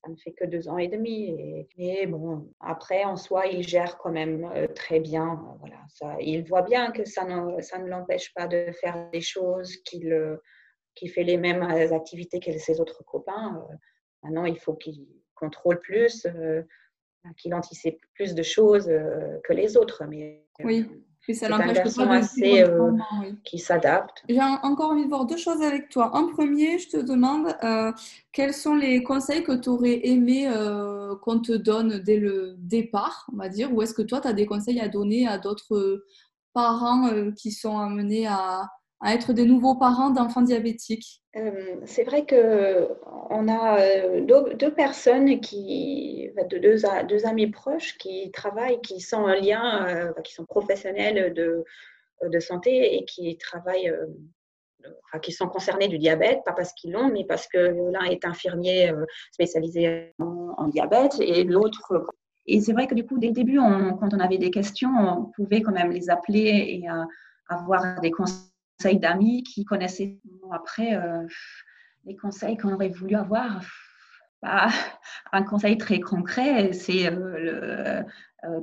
ne 0.08 0.16
fait 0.16 0.32
que 0.32 0.44
deux 0.44 0.68
ans 0.68 0.78
et 0.78 0.88
demi. 0.88 1.66
Mais 1.78 2.06
bon, 2.06 2.48
après, 2.58 3.04
en 3.04 3.16
soi, 3.16 3.46
il 3.46 3.62
gère 3.62 3.98
quand 3.98 4.12
même 4.12 4.50
euh, 4.56 4.66
très 4.66 4.98
bien. 4.98 5.40
Voilà, 5.60 5.78
ça, 5.88 6.16
il 6.20 6.42
voit 6.44 6.62
bien 6.62 6.90
que 6.90 7.04
ça 7.04 7.24
ne, 7.24 7.60
ça 7.60 7.78
ne 7.78 7.86
l'empêche 7.86 8.34
pas 8.34 8.48
de 8.48 8.72
faire 8.72 9.08
des 9.12 9.20
choses, 9.20 9.76
qu'il 9.84 10.12
qui 10.94 11.08
fait 11.08 11.24
les 11.24 11.36
mêmes 11.36 11.62
activités 11.62 12.40
que 12.40 12.56
ses 12.58 12.80
autres 12.80 13.04
copains. 13.04 13.56
Euh, 13.56 13.74
maintenant, 14.22 14.44
il 14.44 14.58
faut 14.58 14.74
qu'il 14.74 15.06
contrôle 15.34 15.80
plus 15.80 16.26
qu'il 17.38 17.54
anticipe 17.54 17.98
plus 18.14 18.34
de 18.34 18.42
choses 18.42 18.88
euh, 18.88 19.38
que 19.44 19.52
les 19.52 19.76
autres. 19.76 20.02
Mais, 20.08 20.44
oui. 20.62 20.86
Mais 21.26 21.34
ça 21.34 21.48
n'empêche 21.48 21.96
pas 21.96 22.12
assez 22.12 22.62
euh, 22.62 22.92
qui 23.44 23.58
s'adapte. 23.58 24.22
J'ai 24.28 24.42
encore 24.42 24.90
envie 24.90 25.04
de 25.04 25.08
voir 25.08 25.24
deux 25.24 25.38
choses 25.38 25.62
avec 25.62 25.88
toi. 25.88 26.14
En 26.14 26.28
premier, 26.28 26.78
je 26.78 26.90
te 26.90 26.96
demande 26.98 27.46
euh, 27.64 27.92
quels 28.30 28.52
sont 28.52 28.74
les 28.74 29.02
conseils 29.02 29.42
que 29.42 29.52
tu 29.52 29.70
aurais 29.70 30.06
aimé 30.06 30.50
qu'on 31.22 31.40
te 31.40 31.52
donne 31.52 32.00
dès 32.00 32.18
le 32.18 32.56
départ, 32.58 33.26
on 33.32 33.36
va 33.38 33.48
dire, 33.48 33.72
ou 33.72 33.80
est-ce 33.80 33.94
que 33.94 34.02
toi, 34.02 34.20
tu 34.20 34.28
as 34.28 34.34
des 34.34 34.44
conseils 34.44 34.80
à 34.80 34.88
donner 34.88 35.26
à 35.26 35.38
d'autres 35.38 36.04
parents 36.52 37.08
qui 37.32 37.52
sont 37.52 37.78
amenés 37.78 38.26
à, 38.26 38.68
à 39.04 39.12
être 39.12 39.34
des 39.34 39.44
nouveaux 39.44 39.74
parents 39.74 40.08
d'enfants 40.08 40.40
diabétiques. 40.40 41.22
Euh, 41.36 41.76
C'est 41.84 42.04
vrai 42.04 42.24
qu'on 42.24 43.48
a 43.48 43.78
euh, 43.78 44.22
deux, 44.22 44.72
personnes, 44.72 45.40
qui, 45.40 46.30
deux, 46.50 46.58
deux, 46.58 47.26
amis 47.26 47.50
proches 47.50 47.98
qui 47.98 48.30
travaillent, 48.32 48.80
qui 48.80 49.00
sont 49.00 49.18
en 49.18 49.34
lien, 49.34 49.86
euh, 49.86 50.12
qui 50.22 50.32
sont 50.32 50.46
professionnels 50.46 51.34
de, 51.34 51.64
de, 52.22 52.40
santé 52.40 52.96
et 52.96 53.04
qui 53.04 53.36
travaillent, 53.36 53.92
qui 55.20 55.32
sont 55.32 55.48
concernés 55.48 55.88
du 55.88 55.98
diabète, 55.98 56.40
pas 56.46 56.52
parce 56.52 56.72
qu'ils 56.72 56.92
l'ont, 56.92 57.08
mais 57.08 57.24
parce 57.26 57.46
que 57.46 57.58
l'un 57.58 58.04
est 58.04 58.24
infirmier 58.24 58.90
spécialisé 59.32 60.14
en, 60.18 60.68
diabète 60.68 61.16
et 61.20 61.44
l'autre 61.44 62.06
et 62.46 62.60
c'est 62.60 62.74
vrai 62.74 62.86
que 62.86 62.94
du 62.94 63.06
coup, 63.06 63.18
dès 63.18 63.28
le 63.28 63.32
début, 63.32 63.56
quand 63.56 64.12
on 64.12 64.20
avait 64.20 64.36
des 64.36 64.50
questions, 64.50 64.90
on 64.90 65.24
pouvait 65.24 65.62
quand 65.62 65.72
même 65.72 65.90
les 65.90 66.10
appeler 66.10 66.82
et 66.82 66.84
avoir 67.48 68.00
des 68.00 68.10
conseils 68.10 68.53
conseils 68.78 68.98
d'amis 68.98 69.42
qui 69.42 69.64
connaissaient. 69.64 70.18
Après, 70.52 70.94
euh, 70.94 71.26
les 72.04 72.16
conseils 72.16 72.56
qu'on 72.56 72.72
aurait 72.74 72.88
voulu 72.88 73.14
avoir, 73.14 73.64
un 75.32 75.42
conseil 75.42 75.78
très 75.78 76.00
concret, 76.00 76.72
c'est 76.72 77.10
euh, 77.10 78.02
euh, 78.44 78.60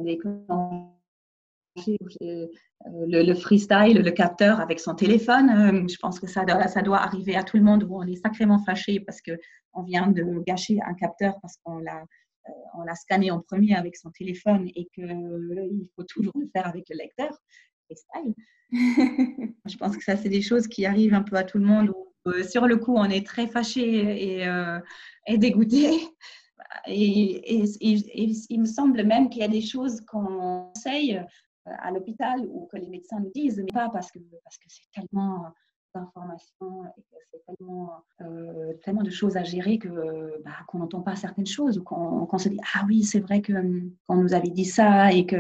le, 3.07 3.33
freestyle, 3.33 4.01
le 4.03 4.11
capteur 4.11 4.59
avec 4.59 4.79
son 4.79 4.93
téléphone. 4.93 5.89
je 5.89 5.97
pense 5.97 6.19
que 6.19 6.27
ça 6.27 6.45
doit, 6.45 6.67
ça 6.67 6.81
doit 6.81 6.99
arriver 6.99 7.35
à 7.35 7.43
tout 7.43 7.57
le 7.57 7.63
monde 7.63 7.83
où 7.83 7.97
on 7.97 8.03
est 8.03 8.21
sacrément 8.21 8.59
fâché 8.59 8.99
parce 8.99 9.21
qu'on 9.21 9.83
vient 9.83 10.07
de 10.07 10.23
gâcher 10.45 10.79
un 10.85 10.93
capteur 10.93 11.39
parce 11.41 11.57
qu'on 11.63 11.79
l'a 11.79 12.03
on 12.73 12.83
l'a 12.83 12.95
scanné 12.95 13.31
en 13.31 13.39
premier 13.39 13.75
avec 13.75 13.95
son 13.95 14.09
téléphone 14.11 14.67
et 14.75 14.87
qu'il 14.93 15.87
faut 15.95 16.03
toujours 16.03 16.33
le 16.35 16.47
faire 16.47 16.67
avec 16.67 16.89
le 16.89 16.97
lecteur. 16.97 17.37
je 18.71 19.77
pense 19.77 19.97
que 19.97 20.03
ça, 20.03 20.15
c'est 20.15 20.29
des 20.29 20.41
choses 20.41 20.67
qui 20.67 20.85
arrivent 20.85 21.13
un 21.13 21.23
peu 21.23 21.35
à 21.35 21.43
tout 21.43 21.57
le 21.57 21.65
monde. 21.65 21.93
Euh, 22.27 22.43
sur 22.43 22.67
le 22.67 22.77
coup, 22.77 22.95
on 22.95 23.05
est 23.05 23.25
très 23.25 23.47
fâché 23.47 24.39
et, 24.39 24.47
euh, 24.47 24.79
dégoûté. 25.37 25.89
Et, 26.87 27.63
il 28.49 28.61
me 28.61 28.65
semble 28.65 29.03
même 29.03 29.29
qu'il 29.29 29.41
y 29.41 29.45
a 29.45 29.49
des 29.49 29.61
choses 29.61 30.01
qu'on 30.01 30.71
conseille 30.73 31.17
euh, 31.17 31.71
à 31.79 31.91
l'hôpital 31.91 32.41
ou 32.49 32.67
que 32.71 32.77
les 32.77 32.87
médecins 32.87 33.19
nous 33.19 33.31
disent, 33.35 33.57
mais 33.57 33.71
pas 33.73 33.89
parce 33.89 34.11
que 34.11 34.19
c'est 34.67 34.91
tellement 34.93 35.47
d'informations 35.93 36.85
et 36.85 37.01
que 37.01 37.15
c'est 37.29 37.43
tellement, 38.85 39.03
de 39.03 39.09
choses 39.09 39.35
à 39.35 39.43
gérer 39.43 39.77
que 39.77 40.41
bah, 40.45 40.51
qu'on 40.67 40.79
n'entend 40.79 41.01
pas 41.01 41.17
certaines 41.17 41.45
choses 41.45 41.77
ou 41.77 41.83
qu'on 41.83 42.37
se 42.37 42.47
dit 42.47 42.59
ah 42.75 42.85
oui 42.87 43.03
c'est 43.03 43.19
vrai 43.19 43.41
que 43.41 43.51
qu'on 44.07 44.15
nous 44.15 44.33
avait 44.33 44.49
dit 44.49 44.63
ça 44.63 45.11
et 45.11 45.25
que 45.25 45.35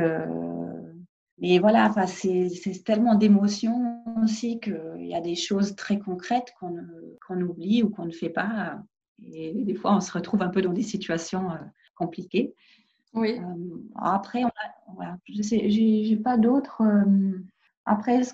mais 1.41 1.57
voilà, 1.57 1.91
c'est 2.05 2.83
tellement 2.85 3.15
d'émotions 3.15 4.03
aussi 4.23 4.59
qu'il 4.59 5.07
y 5.07 5.15
a 5.15 5.21
des 5.21 5.35
choses 5.35 5.75
très 5.75 5.97
concrètes 5.97 6.53
qu'on 6.59 7.41
oublie 7.41 7.81
ou 7.81 7.89
qu'on 7.89 8.05
ne 8.05 8.11
fait 8.11 8.29
pas. 8.29 8.79
Et 9.33 9.51
des 9.51 9.73
fois, 9.73 9.95
on 9.95 10.01
se 10.01 10.11
retrouve 10.11 10.43
un 10.43 10.49
peu 10.49 10.61
dans 10.61 10.71
des 10.71 10.83
situations 10.83 11.51
euh, 11.51 11.57
compliquées. 11.95 12.53
Oui. 13.13 13.39
Euh, 13.39 13.77
après, 13.95 14.43
voilà, 14.95 15.17
je 15.27 16.09
n'ai 16.11 16.15
pas 16.17 16.37
d'autres. 16.37 16.81
Euh, 16.81 17.39
après, 17.85 18.23
ce 18.23 18.33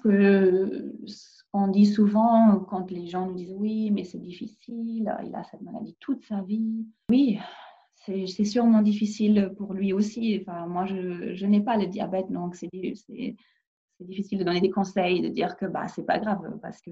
qu'on 1.52 1.68
dit 1.70 1.86
souvent 1.86 2.60
quand 2.60 2.92
les 2.92 3.08
gens 3.08 3.28
nous 3.28 3.36
disent 3.36 3.56
oui, 3.56 3.90
mais 3.90 4.04
c'est 4.04 4.20
difficile, 4.20 5.16
il 5.26 5.36
a 5.36 5.44
cette 5.46 5.62
maladie 5.62 5.96
toute 6.02 6.26
sa 6.26 6.42
vie. 6.42 6.86
Oui, 7.10 7.40
c'est 8.08 8.46
sûrement 8.46 8.82
difficile 8.82 9.54
pour 9.58 9.74
lui 9.74 9.94
aussi. 9.94 10.40
Enfin, 10.42 10.66
moi, 10.68 10.86
je, 10.86 11.46
n'ai 11.46 11.62
pas 11.62 11.78
le 11.78 11.88
diabète, 11.88 12.32
donc 12.32 12.56
c'est 12.56 12.70
difficile 14.00 14.40
de 14.40 14.44
donner 14.44 14.62
des 14.62 14.70
conseils, 14.70 15.22
de 15.22 15.30
dire 15.30 15.56
que 15.58 15.66
bah, 15.66 15.88
c'est 15.88 16.06
pas 16.06 16.20
grave, 16.20 16.58
parce 16.62 16.82
que 16.82 16.86